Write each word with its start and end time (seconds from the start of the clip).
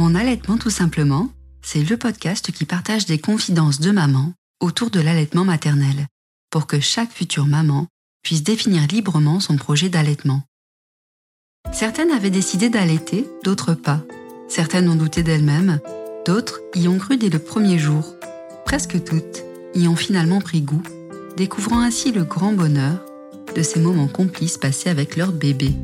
Mon 0.00 0.14
allaitement 0.14 0.56
tout 0.56 0.70
simplement, 0.70 1.28
c'est 1.60 1.84
le 1.84 1.98
podcast 1.98 2.52
qui 2.52 2.64
partage 2.64 3.04
des 3.04 3.18
confidences 3.18 3.80
de 3.80 3.90
maman 3.90 4.32
autour 4.58 4.88
de 4.88 4.98
l'allaitement 4.98 5.44
maternel, 5.44 6.06
pour 6.48 6.66
que 6.66 6.80
chaque 6.80 7.12
future 7.12 7.44
maman 7.44 7.86
puisse 8.22 8.42
définir 8.42 8.86
librement 8.86 9.40
son 9.40 9.56
projet 9.56 9.90
d'allaitement. 9.90 10.40
Certaines 11.70 12.12
avaient 12.12 12.30
décidé 12.30 12.70
d'allaiter, 12.70 13.28
d'autres 13.44 13.74
pas. 13.74 14.00
Certaines 14.48 14.88
ont 14.88 14.96
douté 14.96 15.22
d'elles-mêmes, 15.22 15.80
d'autres 16.24 16.62
y 16.74 16.88
ont 16.88 16.96
cru 16.96 17.18
dès 17.18 17.28
le 17.28 17.38
premier 17.38 17.78
jour. 17.78 18.14
Presque 18.64 19.04
toutes 19.04 19.44
y 19.74 19.86
ont 19.86 19.96
finalement 19.96 20.40
pris 20.40 20.62
goût, 20.62 20.82
découvrant 21.36 21.80
ainsi 21.80 22.10
le 22.10 22.24
grand 22.24 22.54
bonheur 22.54 23.04
de 23.54 23.62
ces 23.62 23.80
moments 23.80 24.08
complices 24.08 24.56
passés 24.56 24.88
avec 24.88 25.18
leur 25.18 25.30
bébé. 25.30 25.74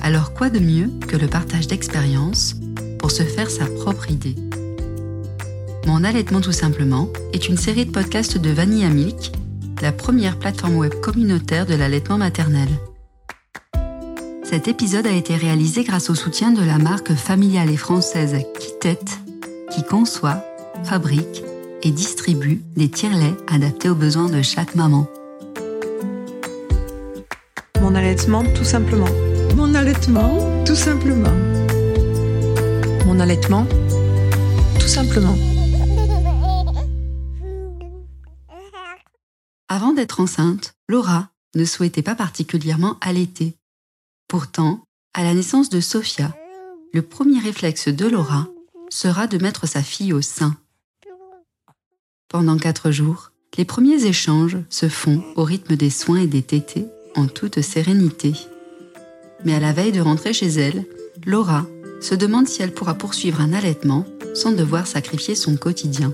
Alors 0.00 0.34
quoi 0.34 0.50
de 0.50 0.58
mieux 0.58 0.90
que 1.08 1.16
le 1.16 1.28
partage 1.28 1.66
d'expériences 1.66 2.56
pour 3.06 3.12
se 3.12 3.22
faire 3.22 3.48
sa 3.48 3.66
propre 3.66 4.10
idée 4.10 4.34
Mon 5.86 6.02
allaitement 6.02 6.40
tout 6.40 6.50
simplement 6.50 7.08
est 7.32 7.48
une 7.48 7.56
série 7.56 7.86
de 7.86 7.92
podcasts 7.92 8.36
de 8.36 8.50
Vanilla 8.50 8.88
Milk, 8.88 9.30
la 9.80 9.92
première 9.92 10.40
plateforme 10.40 10.74
web 10.74 10.92
communautaire 11.00 11.66
de 11.66 11.76
l'allaitement 11.76 12.18
maternel. 12.18 12.66
Cet 14.42 14.66
épisode 14.66 15.06
a 15.06 15.12
été 15.12 15.36
réalisé 15.36 15.84
grâce 15.84 16.10
au 16.10 16.16
soutien 16.16 16.50
de 16.50 16.64
la 16.64 16.78
marque 16.78 17.14
familiale 17.14 17.70
et 17.70 17.76
française 17.76 18.34
Kitet, 18.58 18.98
qui 19.70 19.84
conçoit, 19.84 20.44
fabrique 20.82 21.44
et 21.84 21.92
distribue 21.92 22.60
des 22.74 22.88
tire-laits 22.88 23.38
adaptés 23.46 23.88
aux 23.88 23.94
besoins 23.94 24.28
de 24.28 24.42
chaque 24.42 24.74
maman. 24.74 25.06
Mon 27.80 27.94
allaitement, 27.94 28.42
tout 28.56 28.64
simplement. 28.64 29.06
Mon 29.54 29.76
allaitement, 29.76 30.64
tout 30.64 30.74
simplement. 30.74 31.65
Mon 33.06 33.20
allaitement, 33.20 33.68
tout 34.80 34.88
simplement. 34.88 35.36
Avant 39.68 39.92
d'être 39.92 40.18
enceinte, 40.18 40.74
Laura 40.88 41.28
ne 41.54 41.64
souhaitait 41.64 42.02
pas 42.02 42.16
particulièrement 42.16 42.96
allaiter. 43.00 43.54
Pourtant, 44.26 44.82
à 45.14 45.22
la 45.22 45.34
naissance 45.34 45.68
de 45.70 45.80
Sophia, 45.80 46.34
le 46.92 47.00
premier 47.00 47.38
réflexe 47.38 47.86
de 47.86 48.08
Laura 48.08 48.48
sera 48.90 49.28
de 49.28 49.38
mettre 49.38 49.68
sa 49.68 49.84
fille 49.84 50.12
au 50.12 50.20
sein. 50.20 50.56
Pendant 52.26 52.56
quatre 52.56 52.90
jours, 52.90 53.30
les 53.56 53.64
premiers 53.64 54.04
échanges 54.04 54.58
se 54.68 54.88
font 54.88 55.22
au 55.36 55.44
rythme 55.44 55.76
des 55.76 55.90
soins 55.90 56.22
et 56.22 56.26
des 56.26 56.42
tétés 56.42 56.86
en 57.14 57.28
toute 57.28 57.60
sérénité. 57.60 58.32
Mais 59.44 59.54
à 59.54 59.60
la 59.60 59.72
veille 59.72 59.92
de 59.92 60.00
rentrer 60.00 60.32
chez 60.32 60.48
elle, 60.48 60.84
Laura 61.24 61.66
se 62.00 62.14
demande 62.14 62.48
si 62.48 62.62
elle 62.62 62.72
pourra 62.72 62.94
poursuivre 62.94 63.40
un 63.40 63.52
allaitement 63.52 64.04
sans 64.34 64.52
devoir 64.52 64.86
sacrifier 64.86 65.34
son 65.34 65.56
quotidien. 65.56 66.12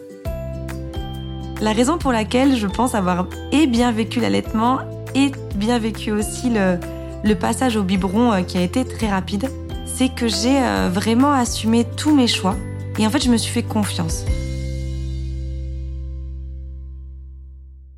La 1.61 1.73
raison 1.73 1.99
pour 1.99 2.13
laquelle 2.13 2.57
je 2.57 2.67
pense 2.67 2.95
avoir 2.95 3.29
bien 3.69 3.93
vécu 3.93 4.21
l'allaitement 4.21 4.81
et 5.15 5.31
bien 5.55 5.79
vécu 5.79 6.11
aussi 6.11 6.51
le, 6.51 6.79
le 7.25 7.35
passage 7.35 7.77
au 7.77 7.83
biberon 7.83 8.33
euh, 8.33 8.43
qui 8.43 8.59
a 8.59 8.63
été 8.63 8.85
très 8.85 9.09
rapide, 9.09 9.49
c'est 9.87 10.09
que 10.13 10.27
j'ai 10.27 10.59
euh, 10.59 10.91
vraiment 10.93 11.33
assumé 11.33 11.85
tous 11.97 12.15
mes 12.15 12.27
choix 12.27 12.57
et 12.99 13.07
en 13.07 13.11
fait 13.11 13.23
je 13.23 13.31
me 13.31 13.37
suis 13.37 13.53
fait 13.53 13.63
confiance. 13.63 14.25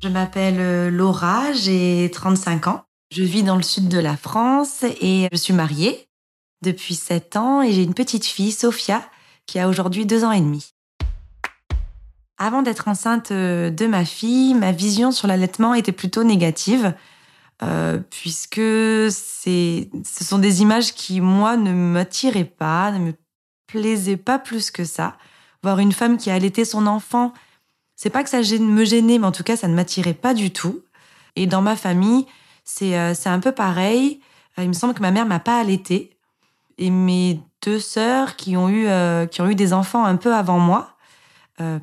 Je 0.03 0.09
m'appelle 0.09 0.59
euh, 0.59 0.91
Laura, 0.91 1.51
j'ai 1.53 2.11
35 2.13 2.67
ans. 2.67 2.83
Je 3.11 3.23
vis 3.23 3.43
dans 3.43 3.55
le 3.55 3.63
sud 3.63 3.87
de 3.87 3.99
la 3.99 4.17
France 4.17 4.83
et 5.01 5.27
je 5.31 5.37
suis 5.37 5.53
mariée 5.53 6.07
depuis 6.61 6.95
7 6.95 7.35
ans 7.35 7.61
et 7.61 7.71
j'ai 7.71 7.83
une 7.83 7.93
petite 7.93 8.25
fille, 8.25 8.51
Sophia, 8.51 9.01
qui 9.45 9.59
a 9.59 9.67
aujourd'hui 9.67 10.05
2 10.05 10.23
ans 10.23 10.31
et 10.31 10.41
demi. 10.41 10.71
Avant 12.37 12.61
d'être 12.61 12.87
enceinte 12.87 13.31
de 13.31 13.87
ma 13.87 14.03
fille, 14.03 14.53
ma 14.55 14.71
vision 14.71 15.11
sur 15.11 15.27
l'allaitement 15.27 15.73
était 15.73 15.93
plutôt 15.93 16.23
négative. 16.23 16.93
Euh, 17.63 17.99
puisque 18.09 18.57
ce 18.57 19.87
sont 20.03 20.39
des 20.39 20.61
images 20.61 20.93
qui, 20.93 21.21
moi, 21.21 21.55
ne 21.55 21.71
m'attiraient 21.71 22.43
pas, 22.43 22.91
ne 22.91 22.99
me 22.99 23.13
plaisaient 23.67 24.17
pas 24.17 24.39
plus 24.39 24.71
que 24.71 24.83
ça. 24.83 25.17
Voir 25.63 25.79
une 25.79 25.93
femme 25.93 26.17
qui 26.17 26.29
a 26.29 26.33
allaité 26.33 26.65
son 26.65 26.85
enfant, 26.85 27.33
c'est 27.95 28.09
pas 28.09 28.23
que 28.23 28.29
ça 28.29 28.39
me 28.39 28.85
gênait, 28.85 29.19
mais 29.19 29.27
en 29.27 29.31
tout 29.31 29.43
cas, 29.43 29.55
ça 29.55 29.67
ne 29.67 29.73
m'attirait 29.73 30.13
pas 30.13 30.33
du 30.33 30.51
tout. 30.51 30.83
Et 31.37 31.47
dans 31.47 31.61
ma 31.61 31.75
famille, 31.75 32.25
c'est, 32.65 32.97
euh, 32.97 33.13
un 33.25 33.39
peu 33.39 33.53
pareil. 33.53 34.19
Euh, 34.59 34.63
il 34.63 34.67
me 34.67 34.73
semble 34.73 34.93
que 34.93 35.01
ma 35.01 35.11
mère 35.11 35.25
m'a 35.25 35.39
pas 35.39 35.57
allaité. 35.57 36.14
Et 36.77 36.89
mes 36.89 37.39
deux 37.63 37.79
sœurs 37.79 38.35
qui 38.35 38.57
ont 38.57 38.69
eu, 38.69 38.87
qui 39.29 39.41
ont 39.41 39.49
eu 39.49 39.55
des 39.55 39.73
enfants 39.73 40.05
un 40.05 40.17
peu 40.17 40.33
avant 40.33 40.59
moi, 40.59 40.97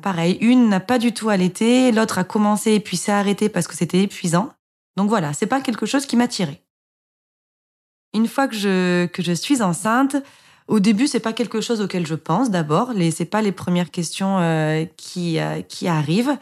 pareil, 0.01 0.37
une 0.39 0.69
n'a 0.69 0.79
pas 0.79 0.99
du 0.99 1.13
tout 1.13 1.29
allaité, 1.29 1.91
l'autre 1.91 2.19
a 2.19 2.23
commencé 2.23 2.73
et 2.73 2.79
puis 2.79 2.95
s'est 2.95 3.11
arrêtée 3.11 3.49
parce 3.49 3.67
que 3.67 3.75
c'était 3.75 4.01
épuisant. 4.01 4.53
Donc 4.95 5.09
voilà, 5.09 5.33
c'est 5.33 5.47
pas 5.47 5.61
quelque 5.61 5.85
chose 5.85 6.05
qui 6.05 6.15
m'attirait. 6.15 6.61
Une 8.13 8.27
fois 8.27 8.47
que 8.47 8.55
je, 8.55 9.07
que 9.07 9.23
je 9.23 9.33
suis 9.33 9.61
enceinte, 9.63 10.15
au 10.67 10.79
début, 10.79 11.07
c'est 11.07 11.19
pas 11.19 11.33
quelque 11.33 11.61
chose 11.61 11.81
auquel 11.81 12.05
je 12.05 12.15
pense 12.15 12.49
d'abord. 12.49 12.93
Les, 12.93 13.11
c'est 13.11 13.25
pas 13.25 13.41
les 13.41 13.51
premières 13.51 13.91
questions 13.91 14.39
euh, 14.39 14.85
qui, 14.97 15.39
euh, 15.39 15.61
qui 15.61 15.87
arrivent. 15.87 16.37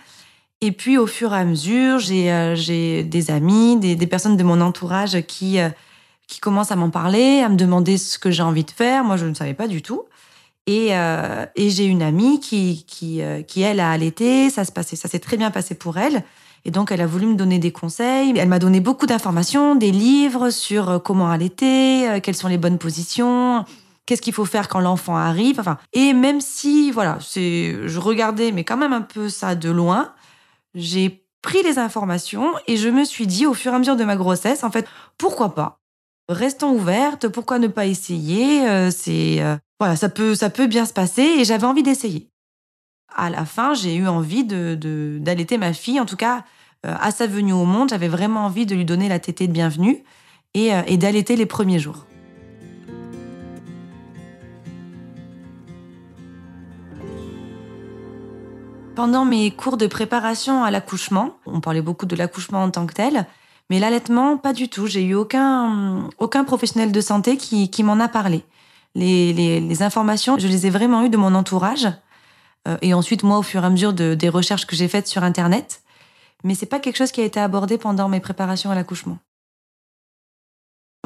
Et 0.62 0.72
puis, 0.72 0.98
au 0.98 1.08
fur 1.08 1.34
et 1.34 1.38
à 1.38 1.46
mesure, 1.46 1.98
j'ai, 1.98 2.32
euh, 2.32 2.56
j'ai 2.56 3.04
des 3.04 3.32
amis, 3.32 3.78
des, 3.78 3.96
des, 3.96 4.08
personnes 4.08 4.38
de 4.38 4.44
mon 4.44 4.62
entourage 4.62 5.20
qui, 5.22 5.58
qui 6.32 6.40
commencent 6.40 6.72
à 6.72 6.76
m'en 6.76 6.90
parler, 6.90 7.42
à 7.42 7.50
me 7.50 7.56
demander 7.56 7.98
ce 7.98 8.18
que 8.18 8.32
j'ai 8.32 8.44
envie 8.44 8.64
de 8.64 8.72
faire. 8.72 9.04
Moi, 9.04 9.18
je 9.18 9.26
ne 9.26 9.34
savais 9.34 9.54
pas 9.54 9.68
du 9.68 9.82
tout. 9.82 10.06
Et, 10.68 10.92
et 10.92 11.70
j'ai 11.70 11.86
une 11.86 12.02
amie 12.02 12.40
qui, 12.40 12.86
qui, 12.88 13.22
qui, 13.48 13.62
elle, 13.62 13.80
a 13.80 13.92
allaité. 13.92 14.50
Ça 14.50 14.64
se 14.64 14.72
passait, 14.72 14.96
ça 14.96 15.10
s'est 15.10 15.20
très 15.20 15.36
bien 15.36 15.52
passé 15.52 15.76
pour 15.76 15.98
elle. 15.98 16.24
Et 16.64 16.72
donc, 16.72 16.92
elle 16.92 17.02
a 17.02 17.08
voulu 17.08 17.26
me 17.26 17.36
donner 17.36 17.60
des 17.60 17.72
conseils. 17.72 18.34
Elle 18.38 18.48
m'a 18.48 18.60
donné 18.60 18.80
beaucoup 18.80 19.08
d'informations, 19.08 19.76
des 19.76 19.92
livres 19.92 20.52
sur 20.52 20.90
euh, 20.90 21.00
comment 21.00 21.30
allaiter, 21.30 22.08
euh, 22.08 22.20
quelles 22.20 22.36
sont 22.36 22.48
les 22.48 22.58
bonnes 22.58 22.78
positions, 22.78 23.66
qu'est-ce 24.06 24.22
qu'il 24.22 24.34
faut 24.34 24.46
faire 24.46 24.68
quand 24.68 24.80
l'enfant 24.80 25.16
arrive. 25.16 25.60
Enfin, 25.60 25.78
et 25.94 26.14
même 26.14 26.40
si, 26.40 26.92
voilà, 26.92 27.18
je 27.20 28.00
regardais, 28.00 28.52
mais 28.52 28.64
quand 28.64 28.78
même 28.78 28.94
un 28.94 29.02
peu 29.02 29.30
ça 29.30 29.56
de 29.56 29.72
loin, 29.72 30.14
j'ai 30.76 31.26
pris 31.42 31.64
les 31.64 31.80
informations 31.80 32.54
et 32.68 32.78
je 32.78 32.90
me 32.90 33.04
suis 33.04 33.26
dit, 33.26 33.48
au 33.48 33.56
fur 33.56 33.72
et 33.72 33.76
à 33.76 33.80
mesure 33.80 33.96
de 33.96 34.04
ma 34.04 34.16
grossesse, 34.16 34.64
en 34.64 34.70
fait, 34.70 34.88
pourquoi 35.18 35.56
pas 35.56 35.81
Restons 36.30 36.72
ouvertes, 36.72 37.28
pourquoi 37.28 37.60
ne 37.60 37.68
pas 37.68 37.86
essayer 37.86 38.68
euh, 38.68 38.90
C'est 38.92 39.44
voilà, 39.80 39.96
ça 39.96 40.10
peut, 40.10 40.36
ça 40.36 40.50
peut 40.50 40.68
bien 40.68 40.86
se 40.86 40.94
passer 40.94 41.24
et 41.24 41.44
j'avais 41.44 41.66
envie 41.66 41.84
d'essayer 41.84 42.32
à 43.16 43.30
la 43.30 43.46
fin, 43.46 43.74
j'ai 43.74 43.96
eu 43.96 44.08
envie 44.08 44.44
de, 44.44 45.18
d'allaiter 45.22 45.58
ma 45.58 45.74
fille. 45.74 46.00
En 46.00 46.06
tout 46.06 46.16
cas, 46.16 46.44
euh, 46.86 46.96
à 47.00 47.12
sa 47.12 47.28
venue 47.28 47.54
au 47.54 47.66
monde, 47.66 47.90
j'avais 47.90 48.08
vraiment 48.08 48.46
envie 48.46 48.66
de 48.66 48.76
lui 48.76 48.86
donner 48.86 49.10
la 49.10 49.20
tétée 49.20 49.48
de 49.48 49.54
bienvenue 49.54 50.04
et, 50.54 50.74
euh, 50.74 50.82
et 50.88 50.98
d'allaiter 50.98 51.36
les 51.36 51.46
premiers 51.46 51.80
jours. 51.80 52.06
Pendant 58.96 59.26
mes 59.26 59.52
cours 59.52 59.78
de 59.78 59.88
préparation 59.88 60.64
à 60.64 60.70
l'accouchement, 60.70 61.38
on 61.46 61.62
parlait 61.62 61.82
beaucoup 61.82 62.06
de 62.06 62.16
l'accouchement 62.16 62.64
en 62.64 62.70
tant 62.70 62.86
que 62.86 62.94
tel, 62.94 63.26
mais 63.72 63.80
l'allaitement, 63.80 64.36
pas 64.36 64.52
du 64.52 64.68
tout. 64.68 64.86
J'ai 64.86 65.02
eu 65.02 65.16
aucun, 65.16 66.10
aucun 66.18 66.44
professionnel 66.44 66.92
de 66.92 67.00
santé 67.00 67.38
qui, 67.38 67.84
m'en 67.84 68.02
a 68.02 68.10
parlé. 68.10 68.44
Les, 68.96 69.32
les 69.32 69.82
informations, 69.82 70.38
je 70.38 70.46
les 70.50 70.68
ai 70.68 70.70
vraiment 70.70 71.04
eues 71.06 71.10
de 71.10 71.16
mon 71.16 71.34
entourage. 71.36 71.88
Euh, 72.68 72.78
et 72.82 72.94
ensuite, 72.94 73.24
moi, 73.24 73.38
au 73.38 73.44
fur 73.44 73.64
et 73.64 73.66
à 73.66 73.70
mesure 73.70 73.94
de, 73.94 74.14
des 74.14 74.28
recherches 74.28 74.68
que 74.68 74.76
j'ai 74.76 74.90
faites 74.90 75.08
sur 75.08 75.24
Internet. 75.24 75.84
Mais 76.44 76.54
c'est 76.54 76.66
pas 76.66 76.80
quelque 76.80 76.98
chose 76.98 77.14
qui 77.14 77.22
a 77.22 77.24
été 77.24 77.40
abordé 77.40 77.78
pendant 77.78 78.10
mes 78.10 78.20
préparations 78.20 78.72
à 78.72 78.76
l'accouchement. 78.76 79.20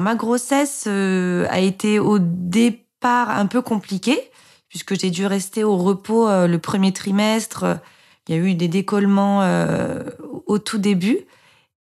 Ma 0.00 0.16
grossesse 0.16 0.86
euh, 0.88 1.46
a 1.50 1.60
été 1.60 2.00
au 2.00 2.18
départ 2.18 3.30
un 3.30 3.46
peu 3.46 3.62
compliquée, 3.62 4.18
puisque 4.68 4.98
j'ai 4.98 5.10
dû 5.10 5.24
rester 5.24 5.62
au 5.62 5.76
repos 5.76 6.28
euh, 6.28 6.48
le 6.48 6.58
premier 6.58 6.92
trimestre. 6.92 7.78
Il 8.26 8.34
y 8.34 8.38
a 8.40 8.42
eu 8.42 8.54
des 8.54 8.66
décollements 8.66 9.46
au 10.46 10.58
tout 10.58 10.78
début. 10.78 11.26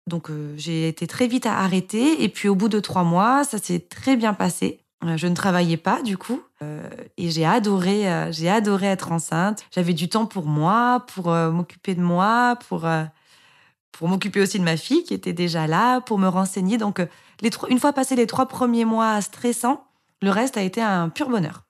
Donc 0.09 0.31
j'ai 0.57 0.89
été 0.89 1.07
très 1.07 1.29
vite 1.29 1.47
à 1.47 1.59
arrêter. 1.59 2.23
Et 2.25 2.29
puis 2.29 2.49
au 2.49 2.55
bout 2.55 2.69
de 2.69 2.81
trois 2.81 3.05
mois, 3.05 3.45
ça 3.45 3.59
s'est 3.59 3.81
très 3.81 4.17
bien 4.17 4.35
passé. 4.35 4.81
Euh, 5.05 5.17
je 5.17 5.29
ne 5.29 5.35
travaillais 5.35 5.77
pas 5.77 6.03
du 6.03 6.19
coup 6.19 6.43
euh, 6.61 6.83
et 7.17 7.31
j'ai 7.31 7.47
adoré, 7.47 8.11
euh, 8.11 8.33
j'ai 8.33 8.49
adoré 8.49 8.87
être 8.87 9.13
enceinte. 9.13 9.65
J'avais 9.71 9.95
du 9.95 10.09
temps 10.09 10.27
pour 10.27 10.47
moi, 10.47 11.05
pour 11.15 11.31
m'occuper 11.31 11.95
de 11.95 12.03
moi, 12.03 12.57
pour 12.69 12.87
pour 13.93 14.09
m'occuper 14.09 14.41
aussi 14.41 14.59
de 14.59 14.65
ma 14.65 14.77
fille 14.77 15.03
qui 15.05 15.15
était 15.15 15.33
déjà 15.33 15.67
là, 15.67 16.01
pour 16.01 16.19
me 16.19 16.29
renseigner. 16.29 16.79
Donc, 16.79 17.01
les 17.41 17.51
une 17.69 17.79
fois 17.79 17.93
passé 17.93 18.17
les 18.17 18.27
trois 18.27 18.47
premiers 18.47 18.85
mois 18.85 19.21
stressants, 19.21 19.85
le 20.23 20.31
reste 20.31 20.57
a 20.57 20.63
été 20.63 20.81
un 20.81 21.09
pur 21.09 21.29
bonheur. 21.29 21.65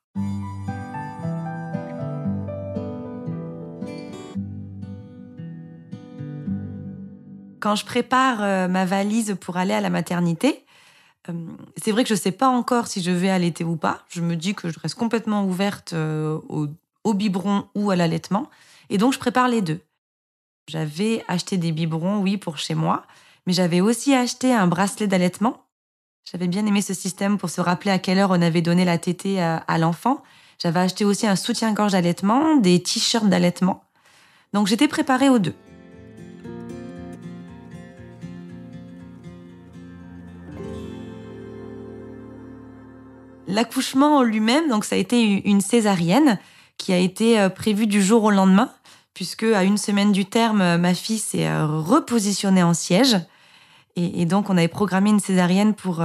Quand 7.60 7.75
je 7.75 7.84
prépare 7.84 8.69
ma 8.69 8.84
valise 8.84 9.37
pour 9.40 9.56
aller 9.56 9.75
à 9.75 9.81
la 9.81 9.90
maternité, 9.90 10.64
Euh, 11.28 11.32
c'est 11.82 11.93
vrai 11.93 12.05
que 12.05 12.08
je 12.08 12.14
ne 12.14 12.19
sais 12.19 12.32
pas 12.32 12.49
encore 12.49 12.87
si 12.87 13.02
je 13.02 13.10
vais 13.10 13.31
allaiter 13.31 13.64
ou 13.64 13.76
pas. 13.76 14.05
Je 14.08 14.20
me 14.20 14.37
dis 14.37 14.55
que 14.55 14.70
je 14.70 14.78
reste 14.78 14.94
complètement 14.94 15.44
ouverte 15.44 15.93
euh, 15.93 16.38
au, 16.49 17.14
biberon 17.14 17.66
ou 17.75 17.90
à 17.90 17.96
l'allaitement. 17.96 18.50
Et 18.90 18.99
donc, 18.99 19.12
je 19.12 19.19
prépare 19.19 19.49
les 19.49 19.62
deux. 19.62 19.81
J'avais 20.69 21.25
acheté 21.28 21.56
des 21.56 21.72
biberons, 21.72 22.19
oui, 22.19 22.37
pour 22.37 22.58
chez 22.58 22.75
moi, 22.75 23.05
mais 23.46 23.55
j'avais 23.55 23.81
aussi 23.81 24.14
acheté 24.14 24.52
un 24.52 24.66
bracelet 24.66 25.06
d'allaitement. 25.06 25.64
J'avais 26.31 26.49
bien 26.49 26.66
aimé 26.66 26.82
ce 26.82 26.93
système 26.93 27.38
pour 27.38 27.49
se 27.49 27.62
rappeler 27.62 27.90
à 27.90 27.99
quelle 27.99 28.19
heure 28.19 28.31
on 28.31 28.43
avait 28.43 28.60
donné 28.60 28.84
la 28.84 28.99
tétée 28.99 29.40
à 29.40 29.78
l'enfant. 29.78 30.22
J'avais 30.62 30.81
acheté 30.81 31.06
aussi 31.06 31.26
un 31.26 31.37
soutien-gorge 31.37 31.93
d'allaitement, 31.93 32.56
des 32.56 32.82
t-shirts 32.82 33.31
d'allaitement. 33.31 33.82
Donc 34.52 34.66
j'étais 34.66 34.88
préparée 34.88 35.31
aux 35.31 35.38
deux. 35.38 35.55
L'accouchement 43.48 44.18
en 44.18 44.22
lui-même, 44.22 44.68
donc 44.68 44.84
ça 44.84 44.94
a 44.94 44.98
été 44.98 45.48
une 45.48 45.62
césarienne 45.62 46.38
qui 46.76 46.92
a 46.92 46.98
été 46.98 47.40
euh, 47.40 47.48
prévue 47.48 47.86
du 47.86 48.02
jour 48.02 48.24
au 48.24 48.30
lendemain, 48.30 48.70
puisque 49.14 49.42
à 49.42 49.64
une 49.64 49.78
semaine 49.78 50.12
du 50.12 50.26
terme, 50.26 50.60
euh, 50.60 50.76
ma 50.76 50.92
fille 50.92 51.18
s'est 51.18 51.48
euh, 51.48 51.66
repositionnée 51.66 52.62
en 52.62 52.74
siège. 52.74 53.16
Et, 53.96 54.26
donc, 54.26 54.48
on 54.48 54.56
avait 54.56 54.68
programmé 54.68 55.10
une 55.10 55.18
césarienne 55.18 55.74
pour, 55.74 56.04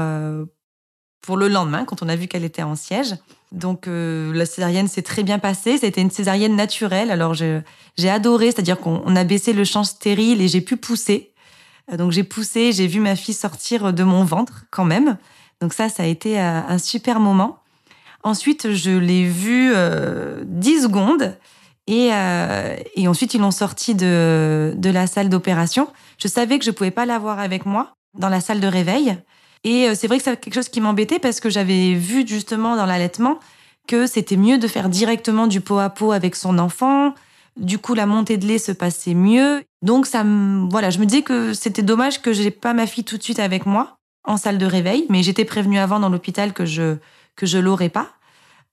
pour 1.21 1.37
le 1.37 1.47
lendemain, 1.47 1.85
quand 1.85 2.01
on 2.01 2.09
a 2.09 2.15
vu 2.15 2.25
qu'elle 2.27 2.43
était 2.43 2.63
en 2.63 2.75
siège. 2.75 3.15
Donc, 3.51 3.83
la 3.85 4.47
césarienne 4.47 4.87
s'est 4.87 5.03
très 5.03 5.21
bien 5.21 5.37
passée. 5.37 5.77
C'était 5.77 6.01
une 6.01 6.09
césarienne 6.09 6.55
naturelle. 6.55 7.11
Alors, 7.11 7.35
j'ai 7.35 8.09
adoré, 8.09 8.47
c'est-à-dire 8.47 8.79
qu'on 8.79 9.15
a 9.15 9.23
baissé 9.23 9.53
le 9.53 9.63
champ 9.63 9.83
stérile 9.83 10.41
et 10.41 10.47
j'ai 10.47 10.61
pu 10.61 10.75
pousser. 10.75 11.35
Donc, 11.95 12.11
j'ai 12.11 12.23
poussé, 12.23 12.71
j'ai 12.71 12.87
vu 12.87 12.99
ma 12.99 13.15
fille 13.15 13.35
sortir 13.35 13.93
de 13.93 14.03
mon 14.03 14.23
ventre 14.23 14.65
quand 14.71 14.85
même. 14.85 15.19
Donc 15.63 15.73
ça, 15.73 15.87
ça 15.87 16.03
a 16.03 16.07
été 16.07 16.41
euh, 16.41 16.59
un 16.67 16.77
super 16.77 17.21
moment. 17.21 17.59
Ensuite, 18.21 18.73
je 18.73 18.91
l'ai 18.91 19.23
vue 19.23 19.71
euh, 19.73 20.43
10 20.45 20.83
secondes 20.83 21.37
et, 21.87 22.09
euh, 22.11 22.75
et 22.95 23.07
ensuite 23.07 23.33
ils 23.33 23.39
l'ont 23.39 23.51
sorti 23.51 23.95
de, 23.95 24.73
de 24.75 24.89
la 24.89 25.07
salle 25.07 25.29
d'opération. 25.29 25.87
Je 26.17 26.27
savais 26.27 26.59
que 26.59 26.65
je 26.65 26.71
pouvais 26.71 26.91
pas 26.91 27.05
l'avoir 27.05 27.39
avec 27.39 27.65
moi 27.65 27.93
dans 28.19 28.27
la 28.27 28.41
salle 28.41 28.59
de 28.59 28.67
réveil. 28.67 29.17
Et 29.63 29.87
euh, 29.87 29.95
c'est 29.95 30.07
vrai 30.07 30.17
que 30.17 30.25
c'est 30.25 30.37
quelque 30.37 30.53
chose 30.53 30.67
qui 30.67 30.81
m'embêtait 30.81 31.17
parce 31.17 31.39
que 31.39 31.49
j'avais 31.49 31.93
vu 31.93 32.27
justement 32.27 32.75
dans 32.75 32.85
l'allaitement 32.85 33.39
que 33.87 34.05
c'était 34.05 34.35
mieux 34.35 34.57
de 34.57 34.67
faire 34.67 34.89
directement 34.89 35.47
du 35.47 35.61
pot 35.61 35.79
à 35.79 35.89
pot 35.89 36.11
avec 36.11 36.35
son 36.35 36.59
enfant. 36.59 37.13
Du 37.55 37.77
coup, 37.77 37.93
la 37.93 38.05
montée 38.05 38.35
de 38.35 38.45
lait 38.45 38.57
se 38.57 38.73
passait 38.73 39.13
mieux. 39.13 39.63
Donc, 39.81 40.07
ça 40.07 40.25
voilà, 40.69 40.89
je 40.89 40.99
me 40.99 41.05
disais 41.05 41.21
que 41.21 41.53
c'était 41.53 41.83
dommage 41.83 42.21
que 42.21 42.33
j'ai 42.33 42.51
pas 42.51 42.73
ma 42.73 42.85
fille 42.85 43.05
tout 43.05 43.17
de 43.17 43.23
suite 43.23 43.39
avec 43.39 43.65
moi 43.65 43.97
en 44.23 44.37
salle 44.37 44.57
de 44.57 44.65
réveil, 44.65 45.05
mais 45.09 45.23
j'étais 45.23 45.45
prévenue 45.45 45.79
avant 45.79 45.99
dans 45.99 46.09
l'hôpital 46.09 46.53
que 46.53 46.65
je 46.65 46.97
que 47.35 47.45
je 47.45 47.57
l'aurais 47.57 47.89
pas. 47.89 48.09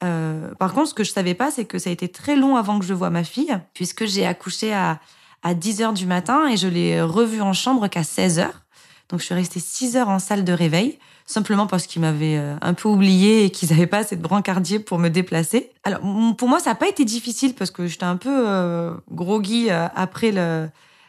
Euh, 0.03 0.55
par 0.59 0.75
contre, 0.75 0.91
ce 0.91 0.95
que 0.95 1.05
je 1.05 1.13
savais 1.13 1.35
pas, 1.35 1.51
c'est 1.51 1.65
que 1.65 1.79
ça 1.79 1.91
a 1.91 1.93
été 1.93 2.09
très 2.09 2.37
long 2.37 2.57
avant 2.57 2.79
que 2.79 2.85
je 2.85 2.95
voie 2.95 3.11
ma 3.11 3.25
fille, 3.25 3.59
puisque 3.75 4.05
j'ai 4.05 4.27
accouché 4.27 4.73
à, 4.73 5.01
à 5.43 5.55
10 5.55 5.83
heures 5.83 5.93
du 5.93 6.07
matin 6.07 6.47
et 6.49 6.57
je 6.57 6.69
l'ai 6.69 7.01
revue 7.01 7.41
en 7.41 7.53
chambre 7.53 7.89
qu'à 7.89 8.05
16 8.05 8.39
heures. 8.39 8.63
Donc, 9.09 9.21
je 9.21 9.25
suis 9.25 9.35
restée 9.35 9.61
6 9.61 9.97
heures 9.97 10.09
en 10.09 10.19
salle 10.19 10.45
de 10.45 10.53
réveil, 10.53 10.99
simplement 11.27 11.67
parce 11.67 11.87
qu'ils 11.87 12.03
m'avaient 12.03 12.37
euh, 12.37 12.57
un 12.61 12.75
peu 12.75 12.89
oublié 12.89 13.45
et 13.45 13.51
qu'ils 13.51 13.71
n'avaient 13.71 13.87
pas 13.87 13.99
assez 13.99 14.17
de 14.17 14.23
brancardier 14.23 14.79
pour 14.79 14.99
me 14.99 15.09
déplacer. 15.09 15.71
Alors, 15.85 16.01
pour 16.37 16.49
moi, 16.49 16.61
ça 16.61 16.71
n'a 16.71 16.77
pas 16.77 16.89
été 16.89 17.05
difficile 17.05 17.55
parce 17.55 17.71
que 17.71 17.87
j'étais 17.87 18.05
un 18.05 18.17
peu 18.17 18.49
euh, 18.49 18.93
groggy 19.11 19.71
euh, 19.71 19.89
après 19.95 20.33
le, 20.33 20.69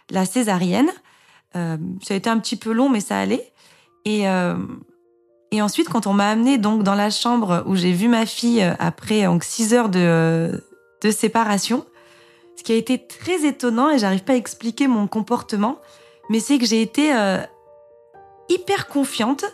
la 0.10 0.26
césarienne. 0.26 0.90
Euh, 1.56 1.78
ça 2.02 2.14
a 2.14 2.18
été 2.18 2.30
un 2.30 2.40
petit 2.40 2.56
peu 2.56 2.72
long, 2.72 2.90
mais 2.90 3.00
ça 3.00 3.20
allait. 3.20 3.52
Et, 4.06 4.28
euh, 4.28 4.56
et 5.52 5.62
ensuite, 5.62 5.90
quand 5.90 6.08
on 6.08 6.14
m'a 6.14 6.30
amené 6.30 6.58
donc 6.58 6.84
dans 6.84 6.96
la 6.96 7.10
chambre 7.10 7.64
où 7.68 7.76
j'ai 7.76 7.92
vu 7.92 8.08
ma 8.08 8.26
fille 8.26 8.64
euh, 8.64 8.74
après 8.80 9.26
six 9.42 9.74
heures 9.74 9.90
de, 9.90 10.64
séparation, 11.12 11.86
ce 12.56 12.64
qui 12.64 12.72
a 12.72 12.76
été 12.76 13.06
très 13.06 13.46
étonnant 13.46 13.90
et 13.90 14.00
j'arrive 14.00 14.24
pas 14.24 14.34
à 14.34 14.38
expliquer 14.38 14.88
mon 14.88 15.08
comportement, 15.08 15.80
mais 16.30 16.40
c'est 16.40 16.58
que 16.58 16.66
j'ai 16.66 16.82
été 16.82 17.14
euh, 17.14 17.40
hyper 18.50 18.88
confiante, 18.88 19.46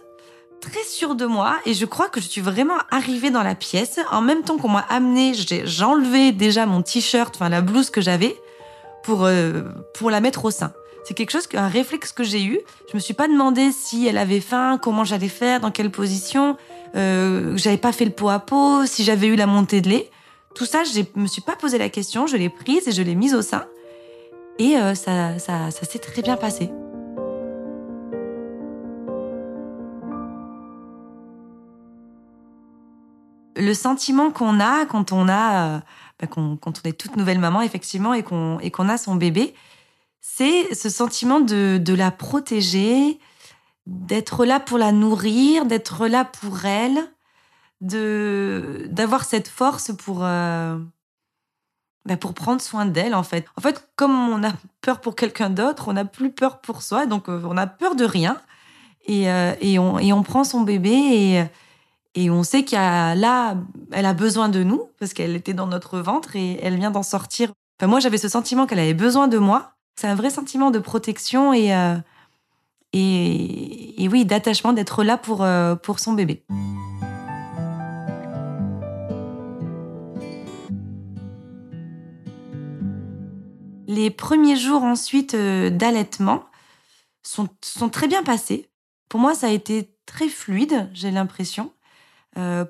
très 0.62 0.84
sûre 0.84 1.16
de 1.16 1.26
moi 1.26 1.58
et 1.66 1.74
je 1.74 1.86
crois 1.86 2.10
que 2.10 2.20
je 2.20 2.28
suis 2.28 2.42
vraiment 2.42 2.78
arrivée 2.90 3.30
dans 3.30 3.44
la 3.44 3.56
pièce 3.56 4.00
en 4.12 4.22
même 4.22 4.42
temps 4.42 4.58
qu'on 4.58 4.70
m'a 4.70 4.86
amené, 4.90 5.34
j'ai 5.34 5.84
enlevé 5.84 6.32
déjà 6.32 6.66
mon 6.66 6.82
t-shirt, 6.82 7.36
enfin 7.36 7.48
la 7.48 7.62
blouse 7.62 7.90
que 7.90 8.02
j'avais 8.02 8.36
pour 9.04 9.30
pour 9.94 10.10
la 10.10 10.20
mettre 10.20 10.46
au 10.46 10.52
sein. 10.52 10.74
C'est 11.08 11.14
quelque 11.14 11.32
chose, 11.32 11.48
un 11.54 11.70
réflexe 11.70 12.12
que 12.12 12.26
j'ai 12.26 12.44
eu. 12.44 12.60
Je 12.92 12.98
me 12.98 13.00
suis 13.00 13.14
pas 13.14 13.30
demandé 13.30 13.72
si 13.72 14.06
elle 14.08 14.18
avait 14.18 14.42
faim, 14.42 14.78
comment 14.78 15.06
j'allais 15.06 15.30
faire, 15.30 15.62
dans 15.62 15.72
quelle 15.72 15.90
position. 15.90 16.58
Euh, 16.96 17.56
j'avais 17.56 17.78
pas 17.78 17.94
fait 17.94 18.04
le 18.04 18.12
pot 18.12 18.28
à 18.28 18.40
pot, 18.40 18.86
si 18.86 19.06
j'avais 19.06 19.28
eu 19.28 19.38
la 19.38 19.48
montée 19.48 19.80
de 19.80 19.88
lait. 19.88 20.12
Tout 20.54 20.66
ça, 20.66 20.84
je 20.84 21.04
me 21.16 21.28
suis 21.28 21.42
pas 21.42 21.56
posé 21.56 21.78
la 21.78 21.88
question. 21.88 22.28
Je 22.28 22.36
l'ai 22.36 22.50
prise 22.50 22.90
et 22.90 22.92
je 22.92 23.02
l'ai 23.02 23.16
mise 23.16 23.34
au 23.34 23.42
sein. 23.42 23.68
Et 24.60 24.76
euh, 24.76 24.96
ça, 24.96 25.40
ça, 25.40 25.72
ça 25.72 25.86
s'est 25.86 26.00
très 26.00 26.22
bien 26.22 26.36
passé. 26.36 26.70
Le 33.56 33.74
sentiment 33.74 34.30
qu'on 34.32 34.60
a 34.60 34.86
quand 34.86 35.14
on 35.14 35.30
a, 35.30 35.68
euh, 35.68 35.80
bah, 36.20 36.28
quand 36.28 36.58
on 36.66 36.90
est 36.90 36.98
toute 36.98 37.16
nouvelle 37.16 37.40
maman 37.40 37.62
effectivement 37.62 38.14
et 38.14 38.24
qu'on 38.24 38.60
et 38.60 38.72
qu'on 38.72 38.90
a 38.90 38.98
son 38.98 39.16
bébé, 39.16 39.54
c'est 40.22 40.74
ce 40.74 40.90
sentiment 40.90 41.40
de, 41.40 41.78
de 41.78 41.94
la 41.94 42.12
protéger, 42.12 43.20
d'être 43.86 44.46
là 44.46 44.60
pour 44.60 44.78
la 44.78 44.92
nourrir, 44.92 45.66
d'être 45.66 46.08
là 46.08 46.26
pour 46.26 46.66
elle, 46.66 47.00
de 47.82 48.88
d'avoir 48.90 49.24
cette 49.26 49.48
force 49.48 49.92
pour 49.96 50.20
euh, 50.24 50.78
bah 52.06 52.18
pour 52.18 52.34
prendre 52.34 52.62
soin 52.62 52.86
d'elle 52.86 53.16
en 53.16 53.24
fait. 53.24 53.46
En 53.56 53.62
fait, 53.62 53.88
comme 53.96 54.12
on 54.30 54.44
a 54.44 54.54
peur 54.82 55.02
pour 55.02 55.16
quelqu'un 55.16 55.50
d'autre, 55.50 55.88
on 55.88 55.94
n'a 55.94 56.06
plus 56.06 56.32
peur 56.32 56.60
pour 56.62 56.82
soi, 56.82 57.06
donc 57.06 57.30
euh, 57.30 57.42
on 57.46 57.58
a 57.58 57.68
peur 57.68 57.96
de 57.96 58.06
rien 58.06 58.42
et, 59.06 59.32
euh, 59.32 59.54
et, 59.62 59.80
on, 59.80 60.00
et 60.00 60.12
on 60.14 60.24
prend 60.24 60.44
son 60.44 60.62
bébé 60.62 60.92
et 60.92 61.46
et 62.18 62.32
on 62.32 62.42
sait 62.42 62.64
qu'il 62.64 62.80
là, 62.80 63.56
elle 63.92 64.08
a 64.08 64.14
besoin 64.14 64.50
de 64.50 64.64
nous 64.64 64.90
parce 65.00 65.14
qu'elle 65.14 65.36
était 65.36 65.54
dans 65.54 65.68
notre 65.68 66.00
ventre 66.00 66.36
et 66.36 66.60
elle 66.64 66.76
vient 66.76 66.90
d'en 66.90 67.04
sortir. 67.04 67.52
Enfin, 67.80 67.88
moi, 67.88 68.00
j'avais 68.00 68.18
ce 68.18 68.28
sentiment 68.28 68.66
qu'elle 68.66 68.80
avait 68.80 68.96
besoin 68.96 69.28
de 69.28 69.38
moi 69.38 69.77
c'est 69.98 70.08
un 70.08 70.16
vrai 70.16 70.30
sentiment 70.30 70.70
de 70.70 70.78
protection 70.80 71.54
et, 71.54 71.74
euh, 71.74 71.96
et, 72.94 74.08
oui, 74.12 74.26
d'attachement, 74.26 74.72
d'être 74.72 75.04
là 75.04 75.18
pour, 75.18 75.44
euh, 75.44 75.76
pour 75.76 76.00
son 76.00 76.14
bébé. 76.14 76.44
Les 83.88 84.12
premiers 84.12 84.56
jours 84.56 84.84
ensuite 84.84 85.34
euh, 85.34 85.72
d'allaitement 85.72 86.44
sont, 87.24 87.50
sont 87.64 87.90
très 87.90 88.08
bien 88.08 88.22
passés. 88.22 88.70
Pour 89.10 89.20
moi, 89.20 89.34
ça 89.34 89.48
a 89.48 89.50
été 89.50 89.96
très 90.06 90.30
fluide, 90.30 90.90
j'ai 90.94 91.12
l'impression. 91.12 91.74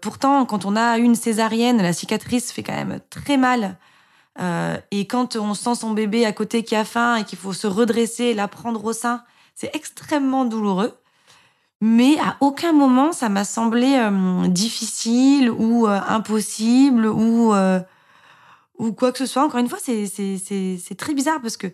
Pourtant, 0.02 0.46
quand 0.46 0.64
on 0.64 0.78
a 0.78 0.98
une 0.98 1.14
césarienne, 1.14 1.82
la 1.82 1.92
cicatrice 1.92 2.54
fait 2.54 2.64
quand 2.64 2.72
même 2.72 3.02
très 3.10 3.36
mal 3.36 3.78
euh, 4.40 4.78
et 4.92 5.08
quand 5.08 5.36
on 5.36 5.54
sent 5.54 5.76
son 5.76 5.92
bébé 5.92 6.26
à 6.26 6.32
côté 6.32 6.64
qui 6.64 6.76
a 6.76 6.86
faim 6.86 7.18
et 7.18 7.24
qu'il 7.24 7.38
faut 7.38 7.54
se 7.54 7.68
redresser, 7.68 8.34
la 8.34 8.48
prendre 8.48 8.84
au 8.86 8.94
sein, 8.94 9.24
c'est 9.56 9.76
extrêmement 9.76 10.46
douloureux. 10.46 10.98
Mais 11.82 12.18
à 12.20 12.38
aucun 12.40 12.72
moment 12.72 13.12
ça 13.12 13.30
m'a 13.30 13.44
semblé 13.44 13.96
euh, 13.98 14.48
difficile 14.48 15.52
ou 15.52 15.88
euh, 15.88 16.00
impossible 16.08 17.08
ou 17.08 17.54
ou 18.78 18.94
quoi 18.94 19.12
que 19.12 19.18
ce 19.18 19.26
soit. 19.26 19.44
Encore 19.44 19.60
une 19.60 19.70
fois, 19.70 19.80
c'est 19.80 20.98
très 20.98 21.14
bizarre 21.14 21.42
parce 21.42 21.58
que 21.58 21.68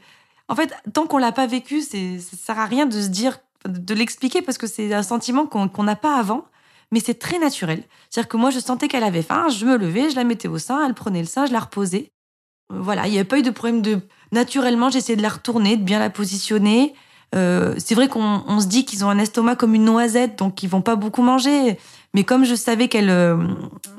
en 0.47 0.55
fait, 0.55 0.73
tant 0.93 1.07
qu'on 1.07 1.17
l'a 1.17 1.31
pas 1.31 1.47
vécu, 1.47 1.81
ça 1.81 1.97
sert 2.37 2.59
à 2.59 2.65
rien 2.65 2.85
de 2.85 3.01
se 3.01 3.07
dire 3.07 3.39
de 3.65 3.93
l'expliquer 3.93 4.41
parce 4.41 4.57
que 4.57 4.67
c'est 4.67 4.93
un 4.93 5.03
sentiment 5.03 5.45
qu'on 5.45 5.83
n'a 5.83 5.95
pas 5.95 6.17
avant. 6.17 6.45
Mais 6.91 6.99
c'est 6.99 7.15
très 7.15 7.39
naturel. 7.39 7.83
C'est-à-dire 8.09 8.29
que 8.29 8.37
moi, 8.37 8.51
je 8.51 8.59
sentais 8.59 8.87
qu'elle 8.87 9.03
avait 9.03 9.23
faim, 9.23 9.49
je 9.49 9.65
me 9.65 9.77
levais, 9.77 10.11
je 10.11 10.15
la 10.15 10.23
mettais 10.23 10.47
au 10.47 10.59
sein, 10.59 10.85
elle 10.85 10.93
prenait 10.93 11.21
le 11.21 11.25
sein, 11.25 11.47
je 11.47 11.51
la 11.51 11.59
reposais. 11.59 12.12
Voilà, 12.79 13.07
il 13.07 13.11
n'y 13.11 13.17
avait 13.17 13.27
pas 13.27 13.39
eu 13.39 13.43
de 13.43 13.49
problème 13.49 13.81
de. 13.81 13.99
Naturellement, 14.31 14.89
j'essayais 14.89 15.15
de 15.15 15.21
la 15.21 15.29
retourner, 15.29 15.77
de 15.77 15.83
bien 15.83 15.99
la 15.99 16.09
positionner. 16.09 16.93
Euh, 17.35 17.73
c'est 17.77 17.95
vrai 17.95 18.07
qu'on 18.07 18.59
se 18.59 18.67
dit 18.67 18.85
qu'ils 18.85 19.03
ont 19.03 19.09
un 19.09 19.17
estomac 19.17 19.55
comme 19.55 19.73
une 19.73 19.85
noisette, 19.85 20.37
donc 20.37 20.61
ils 20.63 20.69
vont 20.69 20.81
pas 20.81 20.95
beaucoup 20.95 21.23
manger. 21.23 21.77
Mais 22.13 22.23
comme 22.23 22.45
je 22.45 22.53
savais 22.53 22.87
qu'elle 22.87 23.09
euh, 23.09 23.37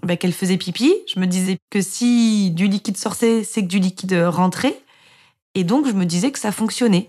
bah, 0.03 0.17
qu'elle 0.17 0.33
faisait 0.33 0.57
pipi, 0.57 0.93
je 1.13 1.19
me 1.19 1.27
disais 1.27 1.59
que 1.71 1.81
si 1.81 2.51
du 2.53 2.69
liquide 2.69 2.97
sortait, 2.97 3.43
c'est 3.45 3.63
que 3.63 3.69
du 3.69 3.79
liquide 3.79 4.15
rentrait. 4.29 4.81
Et 5.55 5.65
donc, 5.65 5.87
je 5.87 5.93
me 5.93 6.05
disais 6.05 6.31
que 6.33 6.39
ça 6.39 6.53
fonctionnait. 6.53 7.09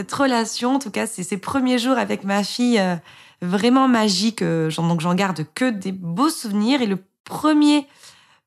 Cette 0.00 0.12
relation, 0.12 0.76
en 0.76 0.78
tout 0.78 0.90
cas, 0.90 1.06
c'est 1.06 1.22
ces 1.22 1.36
premiers 1.36 1.78
jours 1.78 1.98
avec 1.98 2.24
ma 2.24 2.42
fille 2.42 2.78
euh, 2.78 2.96
vraiment 3.42 3.86
magiques. 3.86 4.40
Euh, 4.40 4.70
donc 4.70 5.02
j'en 5.02 5.14
garde 5.14 5.44
que 5.54 5.68
des 5.68 5.92
beaux 5.92 6.30
souvenirs. 6.30 6.80
Et 6.80 6.86
le 6.86 7.04
premier 7.24 7.86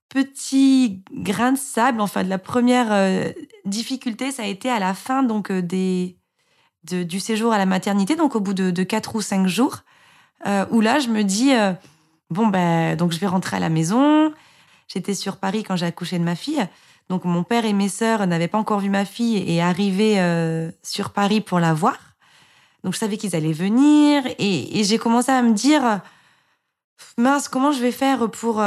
petit 0.10 1.04
grain 1.14 1.52
de 1.52 1.58
sable, 1.60 2.02
enfin 2.02 2.24
de 2.24 2.30
la 2.30 2.40
première 2.40 2.88
euh, 2.92 3.32
difficulté, 3.66 4.32
ça 4.32 4.42
a 4.42 4.48
été 4.48 4.68
à 4.68 4.80
la 4.80 4.96
fin 4.96 5.22
donc 5.22 5.52
euh, 5.52 5.62
des, 5.62 6.18
du 6.86 7.20
séjour 7.20 7.54
à 7.54 7.60
la 7.60 7.68
maternité, 7.68 8.16
donc 8.16 8.36
au 8.36 8.40
bout 8.40 8.56
de, 8.56 8.72
de 8.72 8.84
4 8.84 9.16
ou 9.16 9.22
5 9.22 9.46
jours, 9.46 9.84
où 10.72 10.82
là 10.82 10.98
je 10.98 11.08
me 11.10 11.24
dis, 11.24 11.54
bon 12.30 12.48
ben 12.48 12.98
donc 12.98 13.14
je 13.14 13.20
vais 13.20 13.28
rentrer 13.28 13.58
à 13.58 13.60
la 13.60 13.70
maison. 13.70 14.34
J'étais 14.88 15.14
sur 15.14 15.38
Paris 15.38 15.64
quand 15.64 15.78
j'ai 15.78 15.86
accouché 15.86 16.18
de 16.20 16.24
ma 16.26 16.36
fille. 16.36 16.68
Donc 17.10 17.26
mon 17.26 17.44
père 17.44 17.66
et 17.66 17.74
mes 17.74 17.90
sœurs 17.90 18.26
n'avaient 18.28 18.48
pas 18.48 18.58
encore 18.58 18.80
vu 18.80 18.90
ma 18.90 19.06
fille 19.06 19.38
et 19.38 19.62
arrivaient 19.62 20.72
sur 20.82 21.12
Paris 21.12 21.42
pour 21.42 21.60
la 21.60 21.74
voir. 21.74 21.98
Donc 22.84 22.94
je 22.94 23.00
savais 23.00 23.18
qu'ils 23.18 23.36
allaient 23.36 23.54
venir 23.54 24.24
et, 24.40 24.84
j'ai 24.84 24.98
commencé 24.98 25.32
à 25.32 25.42
me 25.42 25.54
dire 25.54 26.02
mince 27.18 27.48
comment 27.48 27.72
je 27.72 27.82
vais 27.82 27.92
faire 27.92 28.30
pour 28.32 28.64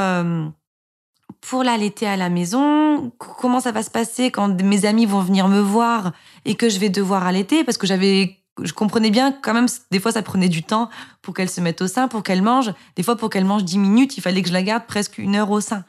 pour 1.40 1.62
l'allaiter 1.62 2.06
à 2.06 2.16
la 2.16 2.28
maison, 2.28 3.12
comment 3.18 3.60
ça 3.60 3.72
va 3.72 3.82
se 3.82 3.90
passer 3.90 4.30
quand 4.30 4.48
mes 4.62 4.84
amis 4.84 5.06
vont 5.06 5.20
venir 5.20 5.48
me 5.48 5.60
voir 5.60 6.12
et 6.44 6.54
que 6.54 6.68
je 6.68 6.78
vais 6.78 6.88
devoir 6.88 7.26
allaiter? 7.26 7.62
Parce 7.64 7.78
que 7.78 7.86
j'avais 7.86 8.38
je 8.62 8.72
comprenais 8.72 9.10
bien 9.10 9.32
quand 9.32 9.52
même 9.52 9.66
des 9.90 10.00
fois 10.00 10.12
ça 10.12 10.22
prenait 10.22 10.48
du 10.48 10.62
temps 10.62 10.88
pour 11.20 11.34
qu'elle 11.34 11.50
se 11.50 11.60
mette 11.60 11.82
au 11.82 11.86
sein, 11.86 12.08
pour 12.08 12.22
qu'elle 12.22 12.42
mange, 12.42 12.72
des 12.96 13.02
fois 13.02 13.16
pour 13.16 13.28
qu'elle 13.28 13.44
mange 13.44 13.64
10 13.64 13.78
minutes, 13.78 14.16
il 14.16 14.22
fallait 14.22 14.40
que 14.40 14.48
je 14.48 14.54
la 14.54 14.62
garde 14.62 14.86
presque 14.86 15.18
une 15.18 15.36
heure 15.36 15.50
au 15.50 15.60
sein. 15.60 15.84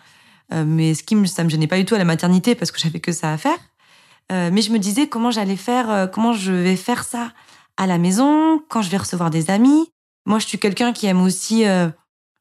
Euh, 0.54 0.64
mais 0.66 0.94
ce 0.94 1.04
qui 1.04 1.16
me 1.16 1.26
ça 1.26 1.44
me 1.44 1.50
gênait 1.50 1.68
pas 1.68 1.78
du 1.78 1.86
tout 1.86 1.96
à 1.96 1.98
la 1.98 2.06
maternité 2.06 2.56
parce 2.56 2.72
que 2.72 2.80
j'avais 2.80 3.00
que 3.00 3.12
ça 3.12 3.32
à 3.32 3.38
faire. 3.38 3.58
Euh, 4.32 4.50
mais 4.52 4.62
je 4.62 4.72
me 4.72 4.80
disais 4.80 5.08
comment 5.08 5.32
j'allais 5.32 5.56
faire 5.56 5.90
euh, 5.90 6.08
comment 6.08 6.34
je 6.34 6.52
vais 6.52 6.76
faire 6.76 7.04
ça 7.04 7.32
à 7.78 7.88
la 7.88 7.98
maison 7.98 8.62
quand 8.70 8.82
je 8.82 8.90
vais 8.90 8.98
recevoir 8.98 9.30
des 9.30 9.50
amis. 9.50 9.90
Moi 10.26 10.40
je 10.40 10.48
suis 10.48 10.60
quelqu'un 10.60 10.94
qui 10.94 11.06
aime 11.08 11.22
aussi 11.22 11.64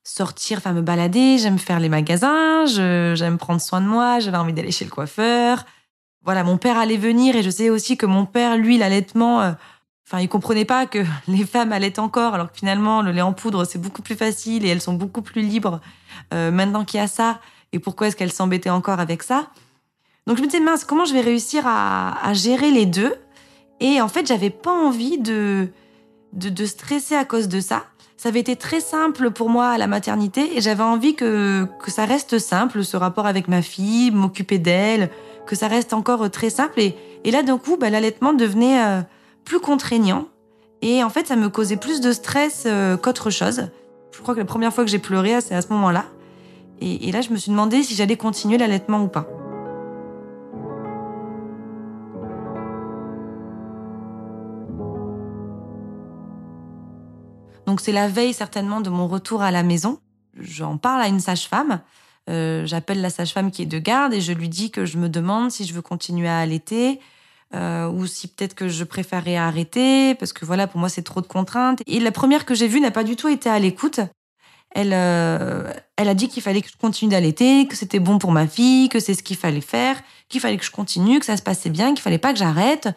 sortir, 0.02 0.58
enfin 0.58 0.72
me 0.72 0.82
balader, 0.82 1.38
j'aime 1.38 1.58
faire 1.58 1.78
les 1.78 1.88
magasins, 1.88 2.64
j'aime 2.66 3.38
prendre 3.38 3.60
soin 3.60 3.80
de 3.80 3.86
moi, 3.86 4.18
j'avais 4.18 4.36
envie 4.36 4.52
d'aller 4.52 4.72
chez 4.72 4.84
le 4.84 4.90
coiffeur. 4.90 5.64
Voilà, 6.24 6.42
mon 6.42 6.58
père 6.58 6.78
allait 6.78 6.96
venir 6.96 7.36
et 7.36 7.42
je 7.44 7.50
sais 7.50 7.70
aussi 7.70 7.96
que 7.96 8.06
mon 8.06 8.26
père, 8.26 8.56
lui, 8.56 8.78
l'allaitement, 8.78 9.42
euh, 9.42 9.52
enfin, 10.08 10.20
il 10.20 10.28
comprenait 10.28 10.64
pas 10.64 10.86
que 10.86 11.04
les 11.28 11.44
femmes 11.44 11.72
allaitent 11.72 12.00
encore, 12.00 12.34
alors 12.34 12.50
que 12.50 12.58
finalement, 12.58 13.02
le 13.02 13.12
lait 13.12 13.22
en 13.22 13.32
poudre, 13.32 13.64
c'est 13.64 13.78
beaucoup 13.78 14.02
plus 14.02 14.16
facile 14.16 14.64
et 14.64 14.68
elles 14.68 14.80
sont 14.80 14.94
beaucoup 14.94 15.22
plus 15.22 15.42
libres 15.42 15.80
maintenant 16.32 16.84
qu'il 16.84 16.98
y 16.98 17.02
a 17.02 17.06
ça. 17.06 17.38
Et 17.76 17.78
pourquoi 17.78 18.08
est-ce 18.08 18.16
qu'elles 18.16 18.32
s'embêtaient 18.32 18.70
encore 18.70 19.00
avec 19.00 19.22
ça? 19.22 19.48
Donc 20.26 20.38
je 20.38 20.42
me 20.42 20.46
disais, 20.46 20.60
mince, 20.60 20.84
comment 20.84 21.04
je 21.04 21.12
vais 21.12 21.20
réussir 21.20 21.64
à, 21.66 22.32
gérer 22.32 22.70
les 22.70 22.86
deux? 22.86 23.14
Et 23.80 24.00
en 24.00 24.08
fait, 24.08 24.26
j'avais 24.26 24.50
pas 24.50 24.72
envie 24.72 25.18
de, 25.18 25.68
de 26.32 26.66
stresser 26.66 27.14
à 27.14 27.24
cause 27.24 27.48
de 27.48 27.60
ça 27.60 27.84
ça 28.16 28.30
avait 28.30 28.40
été 28.40 28.56
très 28.56 28.80
simple 28.80 29.30
pour 29.30 29.50
moi 29.50 29.68
à 29.68 29.78
la 29.78 29.86
maternité 29.86 30.56
et 30.56 30.60
j'avais 30.60 30.82
envie 30.82 31.14
que, 31.14 31.66
que 31.82 31.90
ça 31.90 32.06
reste 32.06 32.38
simple, 32.38 32.82
ce 32.82 32.96
rapport 32.96 33.26
avec 33.26 33.46
ma 33.46 33.60
fille, 33.62 34.10
m'occuper 34.10 34.58
d'elle, 34.58 35.10
que 35.46 35.54
ça 35.54 35.68
reste 35.68 35.92
encore 35.92 36.30
très 36.30 36.50
simple. 36.50 36.80
Et, 36.80 36.96
et 37.24 37.30
là, 37.30 37.42
d'un 37.42 37.58
coup, 37.58 37.76
bah, 37.76 37.90
l'allaitement 37.90 38.32
devenait 38.32 38.82
euh, 38.82 39.02
plus 39.44 39.60
contraignant. 39.60 40.28
Et 40.80 41.04
en 41.04 41.10
fait, 41.10 41.26
ça 41.26 41.36
me 41.36 41.48
causait 41.48 41.76
plus 41.76 42.00
de 42.00 42.12
stress 42.12 42.64
euh, 42.66 42.96
qu'autre 42.96 43.30
chose. 43.30 43.68
Je 44.12 44.20
crois 44.22 44.34
que 44.34 44.40
la 44.40 44.46
première 44.46 44.72
fois 44.72 44.84
que 44.84 44.90
j'ai 44.90 44.98
pleuré, 44.98 45.38
c'est 45.42 45.54
à 45.54 45.60
ce 45.60 45.68
moment-là. 45.68 46.06
Et, 46.80 47.10
là, 47.10 47.20
je 47.20 47.30
me 47.30 47.36
suis 47.36 47.50
demandé 47.50 47.82
si 47.82 47.94
j'allais 47.94 48.16
continuer 48.16 48.58
l'allaitement 48.58 49.02
ou 49.02 49.08
pas. 49.08 49.26
Donc 57.66 57.80
c'est 57.80 57.92
la 57.92 58.08
veille 58.08 58.32
certainement 58.32 58.80
de 58.80 58.90
mon 58.90 59.08
retour 59.08 59.42
à 59.42 59.50
la 59.50 59.62
maison. 59.62 59.98
J'en 60.38 60.76
parle 60.76 61.02
à 61.02 61.08
une 61.08 61.18
sage-femme. 61.18 61.80
Euh, 62.28 62.64
j'appelle 62.64 63.00
la 63.00 63.10
sage-femme 63.10 63.50
qui 63.50 63.62
est 63.62 63.66
de 63.66 63.78
garde 63.78 64.14
et 64.14 64.20
je 64.20 64.32
lui 64.32 64.48
dis 64.48 64.70
que 64.70 64.84
je 64.84 64.98
me 64.98 65.08
demande 65.08 65.50
si 65.50 65.64
je 65.64 65.74
veux 65.74 65.82
continuer 65.82 66.28
à 66.28 66.38
allaiter 66.38 67.00
euh, 67.54 67.88
ou 67.88 68.06
si 68.06 68.28
peut-être 68.28 68.54
que 68.54 68.68
je 68.68 68.82
préférerais 68.84 69.36
arrêter 69.36 70.14
parce 70.16 70.32
que 70.32 70.44
voilà 70.44 70.66
pour 70.66 70.80
moi 70.80 70.88
c'est 70.88 71.02
trop 71.02 71.20
de 71.20 71.26
contraintes. 71.26 71.82
Et 71.86 72.00
la 72.00 72.12
première 72.12 72.44
que 72.44 72.54
j'ai 72.54 72.68
vue 72.68 72.80
n'a 72.80 72.90
pas 72.90 73.04
du 73.04 73.16
tout 73.16 73.28
été 73.28 73.48
à 73.48 73.58
l'écoute. 73.58 74.00
Elle, 74.70 74.92
euh, 74.92 75.72
elle 75.96 76.08
a 76.08 76.14
dit 76.14 76.28
qu'il 76.28 76.42
fallait 76.42 76.60
que 76.60 76.68
je 76.68 76.76
continue 76.76 77.10
d'allaiter, 77.10 77.66
que 77.66 77.76
c'était 77.76 77.98
bon 77.98 78.18
pour 78.18 78.32
ma 78.32 78.46
fille, 78.46 78.88
que 78.88 79.00
c'est 79.00 79.14
ce 79.14 79.22
qu'il 79.22 79.36
fallait 79.36 79.60
faire, 79.60 79.96
qu'il 80.28 80.40
fallait 80.40 80.58
que 80.58 80.64
je 80.64 80.70
continue, 80.70 81.18
que 81.18 81.24
ça 81.24 81.36
se 81.36 81.42
passait 81.42 81.70
bien, 81.70 81.94
qu'il 81.94 82.02
fallait 82.02 82.18
pas 82.18 82.32
que 82.32 82.38
j'arrête. 82.38 82.88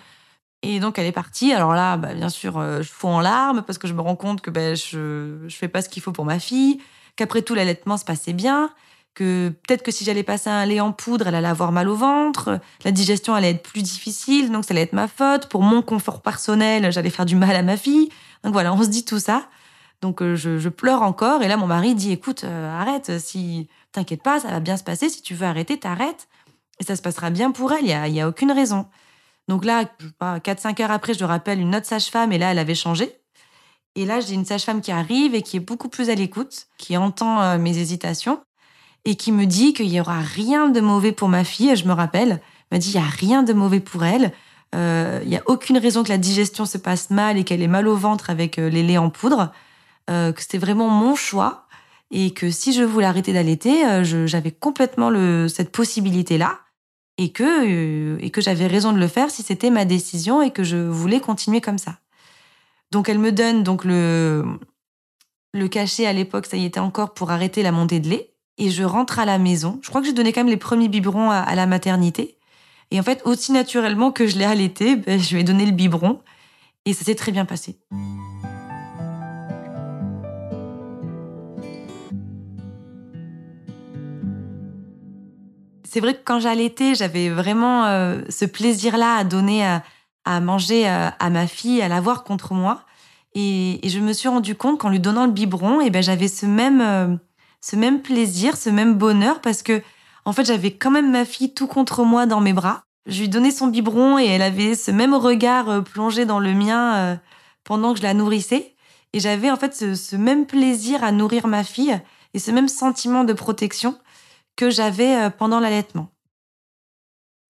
Et 0.62 0.80
donc 0.80 1.00
elle 1.00 1.06
est 1.06 1.14
partie. 1.14 1.54
Alors 1.54 1.74
là, 1.74 1.96
bah, 1.98 2.14
bien 2.14 2.30
sûr, 2.30 2.58
euh, 2.58 2.82
je 2.82 2.90
fous 2.90 3.08
en 3.08 3.22
larmes 3.22 3.64
parce 3.66 3.78
que 3.78 3.88
je 3.88 3.94
me 3.94 4.02
rends 4.02 4.18
compte 4.18 4.42
que 4.42 4.50
ben, 4.50 4.76
je 4.76 5.38
je 5.48 5.56
fais 5.56 5.70
pas 5.70 5.82
ce 5.82 5.90
qu'il 5.90 6.04
faut 6.04 6.12
pour 6.12 6.26
ma 6.26 6.40
fille, 6.40 6.80
qu'après 7.16 7.42
tout 7.42 7.56
l'allaitement 7.56 7.98
se 7.98 8.04
passait 8.04 8.34
bien, 8.34 8.72
que 9.14 9.50
peut-être 9.68 9.84
que 9.84 9.92
si 9.92 10.04
j'allais 10.04 10.24
passer 10.24 10.50
un 10.50 10.66
lait 10.66 10.80
en 10.82 10.92
poudre, 10.92 11.28
elle 11.28 11.36
allait 11.36 11.48
avoir 11.48 11.72
mal 11.72 11.88
au 11.88 11.96
ventre, 11.96 12.60
la 12.84 12.92
digestion 12.92 13.34
allait 13.36 13.52
être 13.52 13.64
plus 13.64 13.84
difficile, 13.84 14.52
donc 14.52 14.66
ça 14.66 14.74
allait 14.74 14.82
être 14.82 14.94
ma 14.94 15.08
faute. 15.08 15.48
Pour 15.48 15.62
mon 15.62 15.82
confort 15.82 16.22
personnel, 16.22 16.92
j'allais 16.92 17.10
faire 17.10 17.26
du 17.26 17.36
mal 17.36 17.56
à 17.56 17.64
ma 17.64 17.78
fille. 17.78 18.10
Donc 18.44 18.54
voilà, 18.54 18.74
on 18.74 18.84
se 18.84 18.88
dit 18.90 19.06
tout 19.06 19.20
ça. 19.20 19.48
Donc 20.02 20.22
euh, 20.22 20.36
je, 20.36 20.70
pleure 20.70 21.02
encore 21.02 21.42
et 21.42 21.48
là 21.48 21.58
mon 21.58 21.68
mari 21.68 21.94
dit 21.94 22.14
écoute 22.14 22.46
euh, 22.46 22.80
arrête 22.80 23.20
si 23.20 23.68
t'inquiète 23.92 24.24
pas 24.24 24.40
ça 24.40 24.48
va 24.48 24.62
bien 24.62 24.78
se 24.78 24.84
passer 24.84 25.10
si 25.10 25.22
tu 25.22 25.36
veux 25.36 25.46
arrêter 25.46 25.78
t'arrêtes 25.78 26.30
et 26.80 26.86
ça 26.86 26.96
se 26.96 27.02
passera 27.02 27.30
bien 27.30 27.52
pour 27.52 27.74
elle 27.74 27.84
il 27.84 27.90
y 27.90 27.94
a, 27.94 28.08
y 28.08 28.22
a 28.22 28.28
aucune 28.28 28.52
raison. 28.52 28.86
Donc 29.50 29.66
là, 29.66 29.86
4-5 30.22 30.80
heures 30.84 30.92
après, 30.92 31.16
je 31.16 31.26
rappelle 31.26 31.60
une 31.60 31.76
autre 31.76 31.88
sage-femme 31.88 32.32
et 32.32 32.38
là, 32.38 32.52
elle 32.52 32.60
avait 32.60 32.76
changé. 32.76 33.12
Et 33.96 34.06
là, 34.06 34.20
j'ai 34.20 34.36
une 34.36 34.46
sage-femme 34.46 34.80
qui 34.80 34.92
arrive 34.92 35.34
et 35.34 35.42
qui 35.42 35.58
est 35.58 35.60
beaucoup 35.60 35.90
plus 35.90 36.12
à 36.12 36.16
l'écoute, 36.16 36.68
qui 36.78 36.96
entend 36.96 37.42
euh, 37.42 37.58
mes 37.58 37.80
hésitations 37.80 38.42
et 39.06 39.16
qui 39.16 39.32
me 39.32 39.46
dit 39.46 39.74
qu'il 39.74 39.92
y 39.92 40.00
aura 40.00 40.20
rien 40.20 40.70
de 40.70 40.80
mauvais 40.80 41.12
pour 41.12 41.30
ma 41.30 41.44
fille. 41.44 41.76
Je 41.76 41.88
me 41.88 41.94
rappelle, 41.94 42.30
elle 42.30 42.42
m'a 42.72 42.78
dit 42.78 42.90
il 42.90 42.96
y 42.96 43.00
a 43.00 43.10
rien 43.10 43.42
de 43.42 43.54
mauvais 43.54 43.80
pour 43.80 44.06
elle. 44.06 44.34
Euh, 44.76 45.20
il 45.24 45.30
y 45.30 45.36
a 45.36 45.42
aucune 45.48 45.80
raison 45.80 46.04
que 46.04 46.10
la 46.10 46.20
digestion 46.20 46.66
se 46.66 46.78
passe 46.78 47.10
mal 47.10 47.36
et 47.40 47.44
qu'elle 47.44 47.64
ait 47.64 47.68
mal 47.68 47.88
au 47.88 47.96
ventre 47.96 48.30
avec 48.30 48.60
euh, 48.60 48.70
les 48.70 48.84
laits 48.84 49.00
en 49.00 49.10
poudre. 49.10 49.52
Que 50.10 50.42
c'était 50.42 50.58
vraiment 50.58 50.90
mon 50.90 51.16
choix 51.16 51.68
et 52.12 52.34
que 52.34 52.50
si 52.50 52.74
je 52.74 52.84
voulais 52.84 53.06
arrêter 53.06 53.34
d'allaiter, 53.34 54.04
j'avais 54.04 54.52
complètement 54.52 55.12
cette 55.48 55.72
possibilité 55.72 56.38
là 56.38 56.60
et 57.20 57.34
que, 57.34 58.18
euh, 58.24 58.30
que 58.30 58.40
j'avais 58.40 58.66
raison 58.66 58.94
de 58.94 58.98
le 58.98 59.08
faire 59.10 59.30
si 59.30 59.44
c'était 59.44 59.70
ma 59.70 59.84
décision 59.84 60.42
et 60.42 60.52
que 60.52 60.64
je 60.64 60.78
voulais 60.78 61.20
continuer 61.20 61.60
comme 61.60 61.78
ça. 61.78 62.00
Donc 62.92 63.10
elle 63.10 63.20
me 63.20 63.34
donne 63.34 63.62
donc 63.62 63.84
le, 63.84 64.46
le 65.54 65.68
cachet 65.68 66.08
à 66.08 66.14
l'époque, 66.14 66.46
ça 66.46 66.56
y 66.56 66.64
était 66.64 66.80
encore 66.80 67.14
pour 67.14 67.30
arrêter 67.32 67.62
la 67.62 67.74
montée 67.74 68.00
de 68.00 68.08
lait. 68.08 68.34
Et 68.58 68.72
je 68.72 68.84
rentre 68.84 69.20
à 69.20 69.26
la 69.26 69.38
maison. 69.38 69.80
Je 69.82 69.90
crois 69.90 70.02
que 70.02 70.08
j'ai 70.08 70.14
donné 70.14 70.34
quand 70.34 70.42
même 70.42 70.50
les 70.50 70.58
premiers 70.58 70.88
biberons 70.88 71.30
à, 71.30 71.56
la 71.56 71.66
maternité. 71.66 72.38
Et 72.92 73.00
en 73.00 73.04
fait, 73.04 73.22
aussi 73.24 73.52
naturellement 73.52 74.12
que 74.12 74.28
je 74.28 74.38
l'ai 74.38 74.46
allaité, 74.46 74.96
ben, 74.98 75.20
je 75.20 75.34
lui 75.34 75.42
ai 75.42 75.44
donné 75.46 75.66
le 75.66 75.72
biberon. 75.72 76.22
Et 76.86 76.94
ça 76.94 77.06
s'est 77.06 77.16
très 77.16 77.32
bien 77.32 77.46
passé. 77.46 77.78
C'est 85.90 86.02
vrai 86.02 86.14
que 86.14 86.22
quand 86.24 86.40
j'allaitais, 86.40 86.94
j'avais 86.94 87.30
vraiment 87.30 87.86
euh, 87.86 88.22
ce 88.30 88.46
plaisir-là 88.46 89.16
à 89.16 89.24
donner 89.24 89.66
à, 89.66 90.40
manger 90.40 90.88
euh, 90.88 91.10
à, 91.18 91.30
ma 91.32 91.48
fille, 91.48 91.82
à 91.82 91.88
la 91.88 92.00
voir 92.00 92.24
contre 92.24 92.54
moi. 92.54 92.84
Et, 93.34 93.80
je 93.84 94.00
me 94.00 94.14
suis 94.14 94.30
rendu 94.30 94.54
compte 94.54 94.80
qu'en 94.80 94.90
lui 94.90 95.00
donnant 95.00 95.26
le 95.26 95.32
biberon, 95.32 95.82
et 95.82 95.86
eh 95.88 95.90
ben 95.90 96.04
j'avais 96.04 96.28
ce 96.28 96.46
même 96.46 96.82
euh, 96.82 97.16
ce 97.62 97.76
même 97.76 98.02
plaisir, 98.04 98.56
ce 98.56 98.70
même 98.70 98.96
bonheur 98.96 99.42
parce 99.42 99.64
que 99.64 99.82
en 100.26 100.32
fait 100.32 100.46
j'avais 100.46 100.72
quand 100.72 100.92
même 100.92 101.12
ma 101.12 101.26
fille 101.26 101.54
tout 101.54 101.68
contre 101.68 102.04
moi 102.04 102.28
dans 102.28 102.40
mes 102.40 102.54
bras. 102.54 102.84
Je 103.08 103.22
lui 103.22 103.30
donnais 103.30 103.52
son 103.52 103.68
biberon 103.68 104.20
et 104.20 104.28
elle 104.28 104.44
avait 104.44 104.76
ce 104.76 104.92
même 104.92 105.16
regard 105.16 105.84
plongé 105.84 106.26
dans 106.26 106.40
le 106.40 106.54
mien 106.54 107.20
pendant 107.64 107.94
que 107.94 108.00
je 108.00 108.04
la 108.04 108.14
nourrissais. 108.14 108.76
Et 109.14 109.20
j'avais 109.20 109.50
en 109.50 109.58
fait 109.58 109.96
ce 109.96 110.16
même 110.16 110.46
plaisir 110.46 111.04
à 111.04 111.12
nourrir 111.12 111.48
ma 111.48 111.64
fille 111.64 112.00
et 112.36 112.40
ce 112.40 112.52
même 112.52 112.68
sentiment 112.68 113.24
de 113.24 113.34
protection 113.34 113.98
que 114.60 114.70
j'avais 114.70 115.16
euh, 115.16 115.30
pendant 115.30 115.62
l'allaitement. 115.62 116.10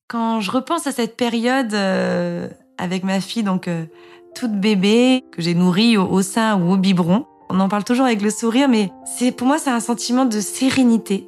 Quand 0.07 0.41
je 0.41 0.51
repense 0.51 0.85
à 0.85 0.91
cette 0.91 1.17
période 1.17 1.73
euh, 1.73 2.47
avec 2.77 3.03
ma 3.03 3.19
fille, 3.19 3.41
donc 3.41 3.67
euh, 3.67 3.85
toute 4.35 4.53
bébé, 4.53 5.23
que 5.31 5.41
j'ai 5.41 5.55
nourrie 5.55 5.97
au, 5.97 6.21
sein 6.21 6.61
ou 6.61 6.73
au 6.73 6.77
biberon, 6.77 7.25
on 7.49 7.59
en 7.59 7.67
parle 7.67 7.83
toujours 7.83 8.05
avec 8.05 8.21
le 8.21 8.29
sourire, 8.29 8.69
mais 8.69 8.91
c'est 9.05 9.31
pour 9.31 9.47
moi 9.47 9.57
c'est 9.57 9.71
un 9.71 9.79
sentiment 9.79 10.25
de 10.25 10.39
sérénité, 10.39 11.27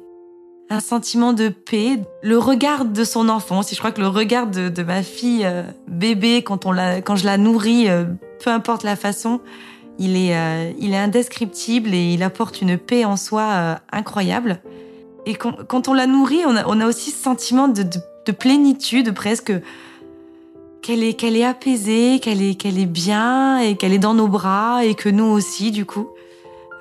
un 0.70 0.78
sentiment 0.78 1.32
de 1.32 1.48
paix, 1.48 1.98
le 2.22 2.38
regard 2.38 2.84
de 2.84 3.02
son 3.02 3.28
enfant. 3.28 3.62
Si 3.62 3.74
je 3.74 3.80
crois 3.80 3.90
que 3.90 4.00
le 4.00 4.06
regard 4.06 4.46
de, 4.46 4.82
ma 4.84 5.02
fille 5.02 5.48
bébé 5.88 6.44
quand 6.44 6.64
on 6.64 6.70
la, 6.70 7.02
quand 7.02 7.16
je 7.16 7.24
la 7.24 7.38
nourris, 7.38 7.88
peu 8.44 8.50
importe 8.50 8.84
la 8.84 8.94
façon, 8.94 9.40
il 9.98 10.16
est, 10.16 10.74
il 10.78 10.92
est 10.92 10.98
indescriptible 10.98 11.92
et 11.92 12.14
il 12.14 12.22
apporte 12.22 12.62
une 12.62 12.78
paix 12.78 13.04
en 13.04 13.16
soi 13.16 13.80
incroyable. 13.90 14.60
Et 15.24 15.34
quand, 15.34 15.88
on 15.88 15.94
la 15.94 16.06
nourrit, 16.06 16.42
on 16.46 16.56
a, 16.56 16.86
aussi 16.86 17.10
ce 17.10 17.22
sentiment 17.22 17.68
de, 17.68 17.84
plénitude 18.32 19.14
presque, 19.14 19.52
qu'elle 20.82 21.04
est, 21.04 21.14
qu'elle 21.14 21.36
est 21.36 21.44
apaisée, 21.44 22.18
qu'elle 22.20 22.42
est, 22.42 22.56
qu'elle 22.56 22.78
est 22.78 22.86
bien 22.86 23.58
et 23.58 23.76
qu'elle 23.76 23.92
est 23.92 23.98
dans 23.98 24.14
nos 24.14 24.26
bras 24.26 24.84
et 24.84 24.94
que 24.94 25.08
nous 25.08 25.24
aussi, 25.24 25.70
du 25.70 25.86
coup. 25.86 26.08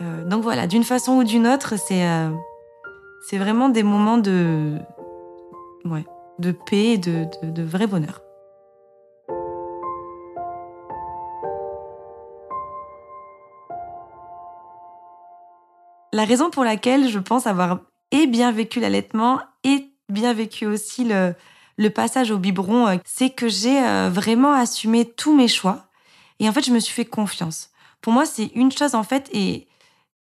Euh, 0.02 0.26
donc 0.26 0.42
voilà, 0.42 0.66
d'une 0.66 0.84
façon 0.84 1.18
ou 1.18 1.24
d'une 1.24 1.48
autre, 1.48 1.76
c'est, 1.78 2.08
euh, 2.08 2.30
c'est 3.30 3.38
vraiment 3.38 3.70
des 3.70 3.84
moments 3.84 4.18
de, 4.18 4.78
ouais, 5.86 6.06
de 6.40 6.52
paix 6.52 6.94
et 6.94 6.98
de, 6.98 7.28
de, 7.44 7.52
de 7.52 7.64
vrai 7.64 7.86
bonheur. 7.86 8.22
La 16.14 16.26
raison 16.26 16.50
pour 16.50 16.64
laquelle 16.64 17.08
je 17.08 17.20
pense 17.20 17.46
avoir 17.48 17.80
et 18.12 18.28
bien 18.28 18.52
vécu 18.52 18.80
l'allaitement 18.80 19.40
et 19.64 19.92
bien 20.10 20.34
vécu 20.34 20.66
aussi 20.66 21.04
le, 21.04 21.34
le 21.78 21.90
passage 21.90 22.32
au 22.32 22.38
biberon, 22.38 22.88
euh, 22.88 22.98
c'est 23.06 23.30
que 23.30 23.48
j'ai 23.48 23.84
euh, 23.84 24.10
vraiment 24.10 24.54
assumé 24.54 25.06
tous 25.06 25.36
mes 25.36 25.48
choix. 25.48 25.86
Et 26.40 26.48
en 26.48 26.54
fait, 26.54 26.66
je 26.66 26.72
me 26.72 26.80
suis 26.80 26.94
fait 26.94 27.06
confiance. 27.06 27.70
Pour 28.02 28.14
moi, 28.14 28.26
c'est 28.26 28.52
une 28.56 28.72
chose, 28.72 28.96
en 28.96 29.04
fait, 29.04 29.30
et 29.32 29.68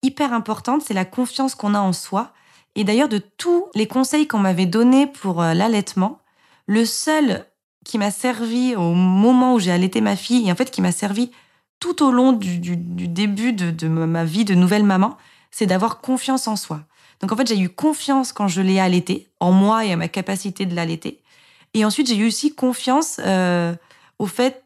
hyper 0.03 0.33
importante, 0.33 0.81
c'est 0.81 0.93
la 0.93 1.05
confiance 1.05 1.55
qu'on 1.55 1.73
a 1.73 1.79
en 1.79 1.93
soi. 1.93 2.33
Et 2.75 2.83
d'ailleurs, 2.83 3.09
de 3.09 3.17
tous 3.17 3.65
les 3.75 3.87
conseils 3.87 4.27
qu'on 4.27 4.39
m'avait 4.39 4.65
donnés 4.65 5.07
pour 5.07 5.41
euh, 5.41 5.53
l'allaitement, 5.53 6.19
le 6.67 6.85
seul 6.85 7.45
qui 7.83 7.97
m'a 7.97 8.11
servi 8.11 8.75
au 8.75 8.93
moment 8.93 9.55
où 9.55 9.59
j'ai 9.59 9.71
allaité 9.71 10.01
ma 10.01 10.15
fille, 10.15 10.47
et 10.47 10.51
en 10.51 10.55
fait 10.55 10.69
qui 10.69 10.81
m'a 10.81 10.91
servi 10.91 11.31
tout 11.79 12.03
au 12.03 12.11
long 12.11 12.31
du, 12.31 12.59
début 12.59 13.53
de, 13.53 13.71
de, 13.71 13.87
ma 13.87 14.23
vie 14.23 14.45
de 14.45 14.53
nouvelle 14.53 14.83
maman, 14.83 15.17
c'est 15.49 15.65
d'avoir 15.65 15.99
confiance 15.99 16.47
en 16.47 16.55
soi. 16.55 16.81
Donc 17.21 17.31
en 17.31 17.35
fait, 17.35 17.47
j'ai 17.47 17.59
eu 17.59 17.69
confiance 17.69 18.33
quand 18.33 18.47
je 18.47 18.61
l'ai 18.61 18.79
allaité, 18.79 19.29
en 19.39 19.51
moi 19.51 19.85
et 19.85 19.91
à 19.91 19.95
ma 19.95 20.07
capacité 20.07 20.65
de 20.65 20.75
l'allaiter. 20.75 21.21
Et 21.73 21.85
ensuite, 21.85 22.07
j'ai 22.07 22.17
eu 22.17 22.27
aussi 22.27 22.53
confiance 22.53 23.19
euh, 23.23 23.73
au 24.19 24.25
fait 24.25 24.63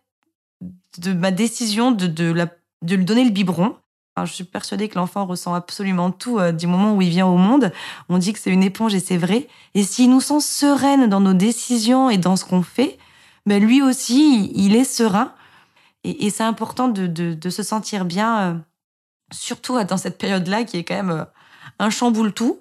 de 0.97 1.13
ma 1.13 1.31
décision 1.31 1.91
de, 1.91 2.07
de, 2.07 2.31
la, 2.31 2.47
de 2.81 2.95
lui 2.95 3.05
donner 3.05 3.25
le 3.25 3.31
biberon. 3.31 3.75
je 4.23 4.31
suis 4.31 4.45
persuadée 4.45 4.87
que 4.87 4.95
l'enfant 4.95 5.25
ressent 5.25 5.53
absolument 5.53 6.11
tout 6.11 6.39
euh, 6.39 6.51
du 6.51 6.67
moment 6.67 6.95
où 6.95 7.01
il 7.01 7.09
vient 7.09 7.27
au 7.27 7.37
monde. 7.37 7.71
On 8.07 8.17
dit 8.17 8.31
que 8.31 8.39
c'est 8.39 8.51
une 8.51 8.63
éponge 8.63 8.95
et 8.95 9.01
c'est 9.01 9.17
vrai. 9.17 9.47
Et 9.73 9.83
s'il 9.83 10.09
nous 10.09 10.21
sent 10.21 10.39
sereine 10.39 11.07
dans 11.07 11.19
nos 11.19 11.33
décisions 11.33 12.09
et 12.09 12.17
dans 12.17 12.37
ce 12.37 12.45
qu'on 12.45 12.63
fait, 12.63 12.97
ben 13.45 13.61
lui 13.63 13.81
aussi, 13.81 14.51
il 14.55 14.75
est 14.75 14.85
serein. 14.85 15.33
Et, 16.03 16.29
c'est 16.29 16.43
important 16.43 16.87
de, 16.87 17.07
de, 17.07 17.33
de, 17.33 17.49
se 17.49 17.63
sentir 17.63 18.05
bien, 18.05 18.39
euh, 18.39 18.55
surtout 19.33 19.83
dans 19.83 19.97
cette 19.97 20.19
période-là 20.19 20.63
qui 20.63 20.77
est 20.77 20.83
quand 20.83 21.03
même 21.03 21.25
un 21.79 21.89
chamboule 21.89 22.33
tout. 22.33 22.59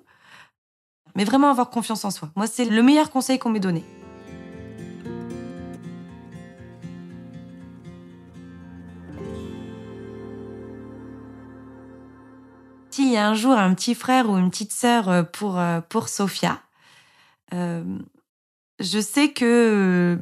Mais 1.17 1.25
vraiment 1.25 1.51
avoir 1.51 1.71
confiance 1.71 2.05
en 2.05 2.11
soi. 2.11 2.31
Moi, 2.35 2.47
c'est 2.47 2.65
le 2.65 2.83
meilleur 2.83 3.11
conseil 3.11 3.39
qu'on 3.39 3.51
m'ait 3.51 3.61
donné. 3.61 3.85
S'il 12.91 13.11
y 13.11 13.17
a 13.17 13.29
un 13.29 13.35
jour 13.35 13.53
un 13.53 13.75
petit 13.75 13.97
frère 13.97 14.31
ou 14.31 14.37
une 14.39 14.51
petite 14.51 14.73
sœur 14.73 15.09
euh, 15.09 15.23
pour, 15.25 15.59
euh, 15.59 15.81
pour 15.81 16.09
Sophia, 16.09 16.61
euh, 17.53 17.83
je 18.79 19.01
sais 19.01 19.33
que. 19.33 20.19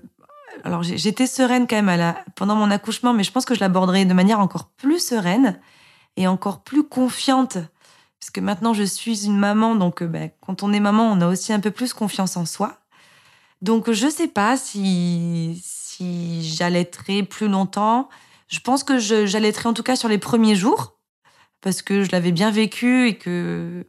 Alors, 0.65 0.83
j'étais 0.83 1.27
sereine 1.27 1.67
quand 1.67 1.83
même 1.83 2.15
pendant 2.35 2.55
mon 2.55 2.71
accouchement, 2.71 3.15
mais 3.15 3.25
je 3.25 3.33
pense 3.33 3.45
que 3.45 3.55
je 3.55 3.61
l'aborderai 3.61 4.05
de 4.05 4.15
manière 4.15 4.41
encore 4.41 4.69
plus 4.69 5.01
sereine 5.01 5.59
et 6.17 6.27
encore 6.27 6.63
plus 6.63 6.85
confiante 6.85 7.59
puisque 8.23 8.39
maintenant 8.39 8.73
je 8.73 8.85
suis 8.85 9.27
une 9.27 9.37
maman, 9.37 9.75
donc 9.75 10.01
euh, 10.01 10.07
ben, 10.07 10.31
quand 10.47 10.63
on 10.63 10.73
est 10.73 10.79
maman, 10.79 11.11
on 11.11 11.21
a 11.21 11.27
aussi 11.27 11.53
un 11.53 11.59
peu 11.59 11.73
plus 11.73 11.93
confiance 11.93 12.37
en 12.37 12.47
soi. 12.47 12.79
Donc 13.63 13.91
je 13.91 14.09
sais 14.09 14.29
pas 14.29 14.57
si, 14.57 15.61
si 15.65 16.49
j'allaiterai 16.49 17.25
plus 17.25 17.49
longtemps. 17.49 18.09
Je 18.47 18.61
pense 18.61 18.85
que 18.85 19.01
j'allaiterai 19.01 19.69
en 19.69 19.73
tout 19.73 19.83
cas 19.83 19.97
sur 19.97 20.09
les 20.09 20.19
premiers 20.19 20.55
jours, 20.55 21.01
parce 21.63 21.83
que 21.83 22.05
je 22.05 22.13
l'avais 22.13 22.31
bien 22.31 22.53
vécu 22.53 23.09
et 23.09 23.19
que, 23.19 23.85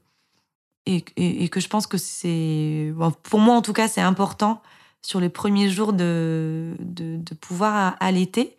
et, 0.88 1.04
que 1.50 1.60
je 1.60 1.68
pense 1.68 1.86
que 1.86 2.00
c'est... 2.00 2.92
pour 3.22 3.40
moi 3.40 3.54
en 3.54 3.62
tout 3.62 3.74
cas, 3.74 3.88
c'est 3.88 4.02
important 4.02 4.64
sur 5.04 5.20
les 5.20 5.30
premiers 5.30 5.70
jours 5.70 5.94
de, 5.94 6.76
de, 6.80 7.18
de 7.18 7.36
pouvoir 7.36 7.98
allaiter. 8.00 8.58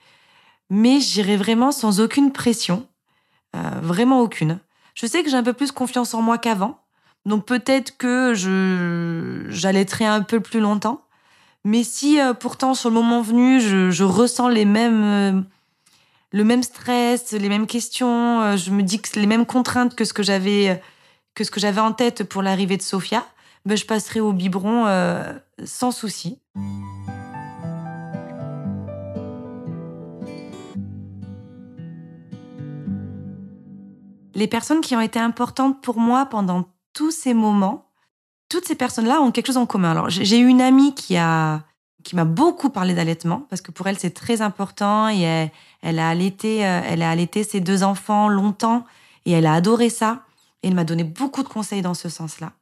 Mais 0.71 1.01
j'irai 1.01 1.37
vraiment 1.37 1.73
sans 1.73 1.99
aucune 1.99 2.31
pression, 2.31 2.87
euh, 3.57 3.81
vraiment 3.83 4.21
aucune. 4.21 4.61
Je 4.95 5.07
sais 5.07 5.23
que 5.23 5.31
j'ai 5.31 5.37
un 5.37 5.43
peu 5.43 5.53
plus 5.53 5.73
confiance 5.73 6.15
en 6.15 6.23
moi 6.23 6.39
qu'avant. 6.39 6.79
Donc 7.27 7.47
peut-être 7.47 7.97
que 7.97 8.35
je 8.35 9.47
j'allaiterai 9.49 10.05
un 10.05 10.23
peu 10.23 10.41
plus 10.41 10.61
longtemps. 10.61 11.03
Mais 11.65 11.83
si 11.83 12.21
euh, 12.21 12.35
pourtant 12.35 12.75
sur 12.75 12.91
le 12.91 12.95
moment 12.95 13.23
venu, 13.23 13.61
je, 13.61 14.05
ressens 14.05 14.49
les 14.49 14.65
mêmes 14.65 15.05
euh, 15.05 15.41
le 16.33 16.45
même 16.45 16.63
stress, 16.63 17.33
les 17.33 17.49
mêmes 17.49 17.67
questions, 17.67 18.43
euh, 18.43 18.57
je 18.57 18.71
me 18.71 18.83
dis 18.83 19.01
que 19.01 19.19
les 19.19 19.27
mêmes 19.27 19.47
contraintes 19.47 19.95
que 19.95 20.05
ce 20.05 20.13
que 20.13 20.23
j'avais 20.23 20.83
que 21.35 21.45
ce 21.45 21.51
que 21.51 21.61
j'avais 21.61 21.81
en 21.81 21.93
tête 21.93 22.25
pour 22.25 22.43
l'arrivée 22.43 22.77
de 22.77 22.83
Sophia, 22.83 23.27
ben, 23.65 23.77
je 23.77 23.87
passerai 23.87 24.21
au 24.21 24.33
biberon 24.33 24.87
sans 25.65 25.91
souci. 25.91 26.39
Les 34.35 34.47
personnes 34.47 34.81
qui 34.81 34.97
ont 34.97 35.01
été 35.01 35.19
importantes 35.19 35.81
pour 35.83 35.99
moi 35.99 36.27
pendant 36.27 36.69
tous 36.93 37.11
ces 37.11 37.35
moments, 37.35 37.91
toutes 38.49 38.67
ces 38.67 38.75
personnes-là 38.75 39.21
ont 39.21 39.33
quelque 39.33 39.47
chose 39.47 39.57
en 39.57 39.67
commun. 39.67 39.91
Alors, 39.93 40.11
j'ai 40.11 40.39
une 40.39 40.61
amie 40.61 40.95
qui 40.95 41.17
a 41.17 41.63
qui 42.05 42.17
m'a 42.17 42.27
beaucoup 42.27 42.69
parlé 42.69 42.93
d'allaitement 42.93 43.47
parce 43.49 43.63
que 43.63 43.71
pour 43.71 43.87
elle 43.87 43.99
c'est 43.99 44.11
très 44.11 44.43
important 44.43 45.09
et 45.09 45.51
elle, 45.81 45.99
a 45.99 46.09
allaité 46.09 46.67
euh, 46.67 46.83
elle 46.87 47.01
a 47.01 47.11
allaité 47.11 47.43
ses 47.45 47.61
deux 47.61 47.83
enfants 47.83 48.29
longtemps 48.29 48.85
et 49.25 49.33
elle 49.33 49.47
a 49.47 49.55
adoré 49.55 49.89
ça 49.89 50.23
et 50.63 50.69
elle 50.69 50.75
m'a 50.75 50.85
donné 50.85 51.03
beaucoup 51.03 51.43
de 51.43 51.49
conseils 51.49 51.81
dans 51.81 51.95
ce 51.95 52.11
sens-là. 52.11 52.53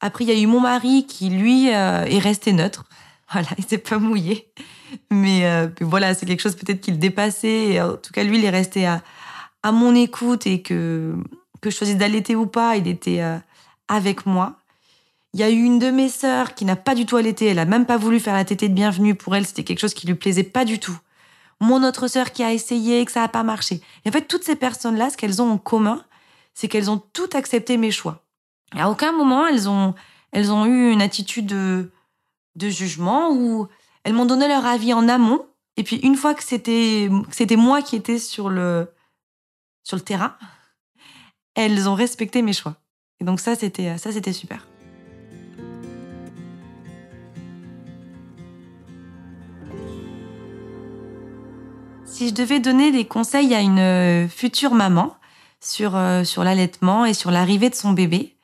Après 0.00 0.24
il 0.24 0.26
y 0.26 0.32
a 0.32 0.38
eu 0.38 0.48
mon 0.48 0.60
mari 0.60 1.06
qui 1.06 1.30
lui 1.30 1.72
euh, 1.72 2.04
est 2.04 2.18
resté 2.18 2.52
neutre. 2.52 2.84
Voilà, 3.32 3.48
il 3.58 3.64
s'est 3.64 3.78
pas 3.78 3.98
mouillé. 3.98 4.52
Mais 5.10 5.46
euh, 5.46 5.66
voilà, 5.80 6.14
c'est 6.14 6.26
quelque 6.26 6.42
chose 6.42 6.54
peut-être 6.54 6.80
qu'il 6.80 7.00
dépassait. 7.00 7.80
en 7.80 7.96
tout 7.96 8.12
cas, 8.12 8.22
lui, 8.22 8.38
il 8.38 8.44
est 8.44 8.50
resté 8.50 8.86
à, 8.86 9.02
à 9.66 9.72
mon 9.72 9.96
écoute 9.96 10.46
et 10.46 10.62
que, 10.62 11.16
que 11.60 11.70
je 11.70 11.76
choisisse 11.76 11.96
d'allaiter 11.96 12.36
ou 12.36 12.46
pas, 12.46 12.76
il 12.76 12.86
était 12.86 13.20
euh, 13.20 13.36
avec 13.88 14.24
moi. 14.24 14.60
Il 15.34 15.40
y 15.40 15.42
a 15.42 15.50
eu 15.50 15.60
une 15.60 15.80
de 15.80 15.90
mes 15.90 16.08
sœurs 16.08 16.54
qui 16.54 16.64
n'a 16.64 16.76
pas 16.76 16.94
du 16.94 17.04
tout 17.04 17.16
allaité, 17.16 17.46
elle 17.46 17.58
a 17.58 17.64
même 17.64 17.84
pas 17.84 17.96
voulu 17.96 18.20
faire 18.20 18.34
la 18.34 18.44
tétée 18.44 18.68
de 18.68 18.74
bienvenue. 18.74 19.16
Pour 19.16 19.34
elle, 19.34 19.44
c'était 19.44 19.64
quelque 19.64 19.80
chose 19.80 19.92
qui 19.92 20.06
lui 20.06 20.14
plaisait 20.14 20.44
pas 20.44 20.64
du 20.64 20.78
tout. 20.78 20.96
Mon 21.58 21.82
autre 21.82 22.06
sœur 22.06 22.30
qui 22.30 22.44
a 22.44 22.52
essayé 22.52 23.00
et 23.00 23.04
que 23.04 23.10
ça 23.10 23.22
n'a 23.22 23.28
pas 23.28 23.42
marché. 23.42 23.80
Et 24.04 24.08
en 24.08 24.12
fait, 24.12 24.28
toutes 24.28 24.44
ces 24.44 24.54
personnes-là, 24.54 25.10
ce 25.10 25.16
qu'elles 25.16 25.42
ont 25.42 25.50
en 25.50 25.58
commun, 25.58 26.00
c'est 26.54 26.68
qu'elles 26.68 26.88
ont 26.88 27.02
toutes 27.12 27.34
accepté 27.34 27.76
mes 27.76 27.90
choix. 27.90 28.22
à 28.76 28.88
aucun 28.88 29.10
moment, 29.10 29.48
elles 29.48 29.68
ont, 29.68 29.96
elles 30.30 30.52
ont 30.52 30.64
eu 30.66 30.92
une 30.92 31.02
attitude 31.02 31.46
de, 31.46 31.90
de 32.54 32.68
jugement 32.68 33.32
ou 33.32 33.66
elles 34.04 34.12
m'ont 34.12 34.26
donné 34.26 34.46
leur 34.46 34.64
avis 34.64 34.94
en 34.94 35.08
amont. 35.08 35.44
Et 35.76 35.82
puis, 35.82 35.96
une 35.96 36.14
fois 36.14 36.34
que 36.34 36.44
c'était, 36.44 37.10
c'était 37.32 37.56
moi 37.56 37.82
qui 37.82 37.96
étais 37.96 38.20
sur 38.20 38.48
le, 38.48 38.88
sur 39.86 39.96
le 39.96 40.02
terrain, 40.02 40.34
elles 41.54 41.88
ont 41.88 41.94
respecté 41.94 42.42
mes 42.42 42.52
choix. 42.52 42.74
Et 43.20 43.24
donc 43.24 43.38
ça, 43.38 43.54
c'était 43.54 43.96
ça, 43.98 44.10
c'était 44.10 44.32
super. 44.32 44.66
Si 52.04 52.30
je 52.30 52.34
devais 52.34 52.58
donner 52.58 52.90
des 52.90 53.06
conseils 53.06 53.54
à 53.54 53.60
une 53.60 53.78
euh, 53.78 54.28
future 54.28 54.74
maman 54.74 55.16
sur, 55.60 55.94
euh, 55.94 56.24
sur 56.24 56.42
l'allaitement 56.42 57.04
et 57.04 57.14
sur 57.14 57.30
l'arrivée 57.30 57.70
de 57.70 57.74
son 57.76 57.92
bébé, 57.92 58.36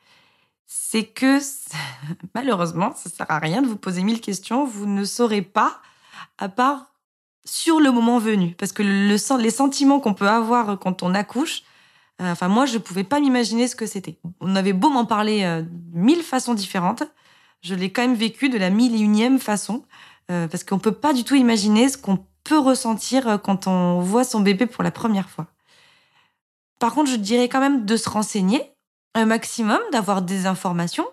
c'est 0.66 1.06
que 1.06 1.40
malheureusement, 2.36 2.94
ça 2.94 3.10
sert 3.10 3.30
à 3.30 3.40
rien 3.40 3.62
de 3.62 3.66
vous 3.66 3.76
poser 3.76 4.04
mille 4.04 4.20
questions, 4.20 4.64
vous 4.64 4.86
ne 4.86 5.04
saurez 5.04 5.42
pas, 5.42 5.80
à 6.38 6.48
part 6.48 6.91
sur 7.44 7.80
le 7.80 7.90
moment 7.90 8.18
venu. 8.18 8.54
Parce 8.58 8.72
que 8.72 8.82
le, 8.82 9.16
les 9.42 9.50
sentiments 9.50 10.00
qu'on 10.00 10.14
peut 10.14 10.28
avoir 10.28 10.78
quand 10.78 11.02
on 11.02 11.14
accouche, 11.14 11.62
euh, 12.20 12.32
enfin, 12.32 12.48
moi, 12.48 12.66
je 12.66 12.78
pouvais 12.78 13.04
pas 13.04 13.20
m'imaginer 13.20 13.66
ce 13.68 13.76
que 13.76 13.86
c'était. 13.86 14.18
On 14.40 14.54
avait 14.54 14.72
beau 14.72 14.90
m'en 14.90 15.06
parler 15.06 15.42
euh, 15.44 15.62
mille 15.92 16.22
façons 16.22 16.54
différentes, 16.54 17.02
je 17.62 17.74
l'ai 17.74 17.90
quand 17.90 18.02
même 18.02 18.14
vécu 18.14 18.48
de 18.48 18.58
la 18.58 18.70
mille 18.70 18.94
et 18.94 19.00
unième 19.00 19.38
façon. 19.38 19.84
Euh, 20.30 20.46
parce 20.46 20.62
qu'on 20.62 20.78
peut 20.78 20.92
pas 20.92 21.12
du 21.12 21.24
tout 21.24 21.34
imaginer 21.34 21.88
ce 21.88 21.98
qu'on 21.98 22.24
peut 22.44 22.58
ressentir 22.58 23.40
quand 23.42 23.66
on 23.66 24.00
voit 24.00 24.24
son 24.24 24.40
bébé 24.40 24.66
pour 24.66 24.84
la 24.84 24.92
première 24.92 25.28
fois. 25.28 25.46
Par 26.78 26.94
contre, 26.94 27.10
je 27.10 27.16
dirais 27.16 27.48
quand 27.48 27.60
même 27.60 27.84
de 27.84 27.96
se 27.96 28.08
renseigner 28.08 28.72
un 29.14 29.26
maximum, 29.26 29.80
d'avoir 29.90 30.22
des 30.22 30.46
informations. 30.46 31.06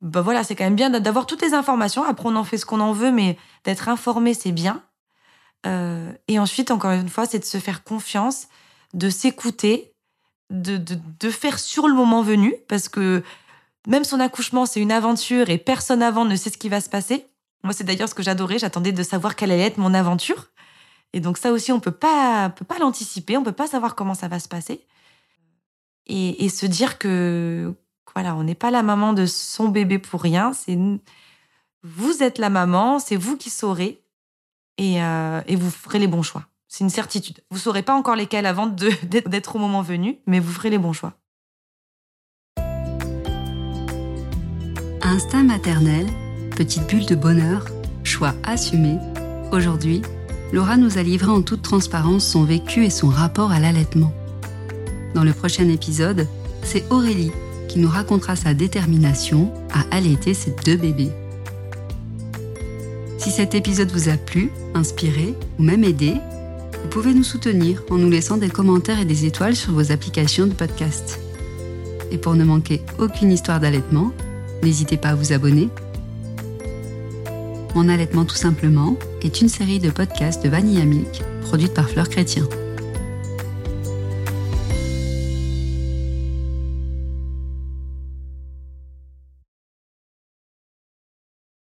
Ben 0.00 0.20
voilà, 0.22 0.44
c'est 0.44 0.54
quand 0.54 0.64
même 0.64 0.74
bien 0.76 0.90
d'avoir 0.90 1.26
toutes 1.26 1.42
les 1.42 1.54
informations. 1.54 2.04
Après, 2.04 2.28
on 2.28 2.36
en 2.36 2.44
fait 2.44 2.58
ce 2.58 2.66
qu'on 2.66 2.80
en 2.80 2.92
veut, 2.92 3.10
mais 3.10 3.38
d'être 3.64 3.88
informé, 3.88 4.34
c'est 4.34 4.52
bien. 4.52 4.82
Euh, 5.66 6.12
et 6.28 6.38
ensuite, 6.38 6.70
encore 6.70 6.92
une 6.92 7.08
fois, 7.08 7.26
c'est 7.26 7.38
de 7.38 7.44
se 7.44 7.58
faire 7.58 7.84
confiance, 7.84 8.48
de 8.92 9.10
s'écouter, 9.10 9.92
de, 10.50 10.76
de, 10.76 11.30
faire 11.30 11.58
sur 11.58 11.88
le 11.88 11.94
moment 11.94 12.22
venu, 12.22 12.54
parce 12.68 12.88
que 12.88 13.22
même 13.86 14.04
son 14.04 14.20
accouchement, 14.20 14.66
c'est 14.66 14.80
une 14.80 14.92
aventure 14.92 15.50
et 15.50 15.58
personne 15.58 16.02
avant 16.02 16.24
ne 16.24 16.36
sait 16.36 16.50
ce 16.50 16.58
qui 16.58 16.68
va 16.68 16.80
se 16.80 16.88
passer. 16.88 17.26
Moi, 17.62 17.72
c'est 17.72 17.84
d'ailleurs 17.84 18.08
ce 18.08 18.14
que 18.14 18.22
j'adorais. 18.22 18.58
J'attendais 18.58 18.92
de 18.92 19.02
savoir 19.02 19.36
quelle 19.36 19.50
allait 19.50 19.62
être 19.62 19.78
mon 19.78 19.94
aventure. 19.94 20.50
Et 21.12 21.20
donc 21.20 21.38
ça 21.38 21.52
aussi, 21.52 21.72
on 21.72 21.80
peut 21.80 21.90
pas, 21.90 22.50
peut 22.50 22.64
pas 22.64 22.78
l'anticiper, 22.78 23.36
on 23.36 23.42
peut 23.42 23.52
pas 23.52 23.68
savoir 23.68 23.94
comment 23.94 24.14
ça 24.14 24.28
va 24.28 24.38
se 24.38 24.48
passer. 24.48 24.84
Et, 26.06 26.44
et 26.44 26.48
se 26.48 26.66
dire 26.66 26.98
que 26.98 27.74
Voilà, 28.14 28.36
on 28.36 28.44
n'est 28.44 28.54
pas 28.54 28.70
la 28.70 28.82
maman 28.82 29.12
de 29.12 29.24
son 29.26 29.68
bébé 29.68 29.98
pour 29.98 30.20
rien. 30.22 30.52
C'est 30.52 30.78
vous 31.82 32.22
êtes 32.22 32.38
la 32.38 32.50
maman, 32.50 32.98
c'est 32.98 33.16
vous 33.16 33.36
qui 33.36 33.50
saurez 33.50 34.03
et, 34.78 35.02
euh, 35.02 35.40
et, 35.46 35.56
vous 35.56 35.70
ferez 35.70 35.98
les 35.98 36.06
bons 36.06 36.22
choix. 36.22 36.44
C'est 36.68 36.84
une 36.84 36.90
certitude. 36.90 37.40
Vous 37.50 37.58
saurez 37.58 37.82
pas 37.82 37.94
encore 37.94 38.16
lesquels 38.16 38.46
avant 38.46 38.66
d'être 39.02 39.56
au 39.56 39.58
moment 39.58 39.82
venu, 39.82 40.18
mais 40.26 40.40
vous 40.40 40.52
ferez 40.52 40.70
les 40.70 40.78
bons 40.78 40.92
choix. 40.92 41.14
Instinct 45.02 45.44
maternel, 45.44 46.06
petite 46.56 46.88
bulle 46.88 47.06
de 47.06 47.14
bonheur, 47.14 47.66
choix 48.04 48.34
assumé. 48.42 48.98
Aujourd'hui, 49.52 50.02
Laura 50.52 50.76
nous 50.76 50.98
a 50.98 51.02
livré 51.02 51.30
en 51.30 51.42
toute 51.42 51.62
transparence 51.62 52.24
son 52.24 52.44
vécu 52.44 52.84
et 52.84 52.90
son 52.90 53.08
rapport 53.08 53.52
à 53.52 53.60
l'allaitement. 53.60 54.12
Dans 55.14 55.24
le 55.24 55.32
prochain 55.32 55.68
épisode, 55.68 56.26
c'est 56.62 56.90
Aurélie 56.90 57.32
qui 57.68 57.78
nous 57.78 57.88
racontera 57.88 58.36
sa 58.36 58.54
détermination 58.54 59.52
à 59.72 59.84
allaiter 59.94 60.34
ses 60.34 60.54
deux 60.64 60.76
bébés. 60.76 61.10
Si 63.34 63.40
cet 63.40 63.56
épisode 63.56 63.90
vous 63.90 64.08
a 64.08 64.16
plu, 64.16 64.52
inspiré 64.74 65.34
ou 65.58 65.64
même 65.64 65.82
aidé, 65.82 66.14
vous 66.80 66.88
pouvez 66.88 67.12
nous 67.12 67.24
soutenir 67.24 67.82
en 67.90 67.96
nous 67.96 68.08
laissant 68.08 68.36
des 68.36 68.48
commentaires 68.48 69.00
et 69.00 69.04
des 69.04 69.24
étoiles 69.24 69.56
sur 69.56 69.72
vos 69.72 69.90
applications 69.90 70.46
de 70.46 70.52
podcast. 70.52 71.18
Et 72.12 72.16
pour 72.16 72.36
ne 72.36 72.44
manquer 72.44 72.80
aucune 73.00 73.32
histoire 73.32 73.58
d'allaitement, 73.58 74.12
n'hésitez 74.62 74.96
pas 74.96 75.08
à 75.08 75.14
vous 75.16 75.32
abonner. 75.32 75.68
Mon 77.74 77.88
allaitement 77.88 78.24
tout 78.24 78.36
simplement 78.36 78.96
est 79.20 79.40
une 79.40 79.48
série 79.48 79.80
de 79.80 79.90
podcasts 79.90 80.44
de 80.44 80.48
Vanilla 80.48 80.84
Milk 80.84 81.24
produite 81.42 81.74
par 81.74 81.90
Fleur 81.90 82.08
Chrétien. 82.08 82.46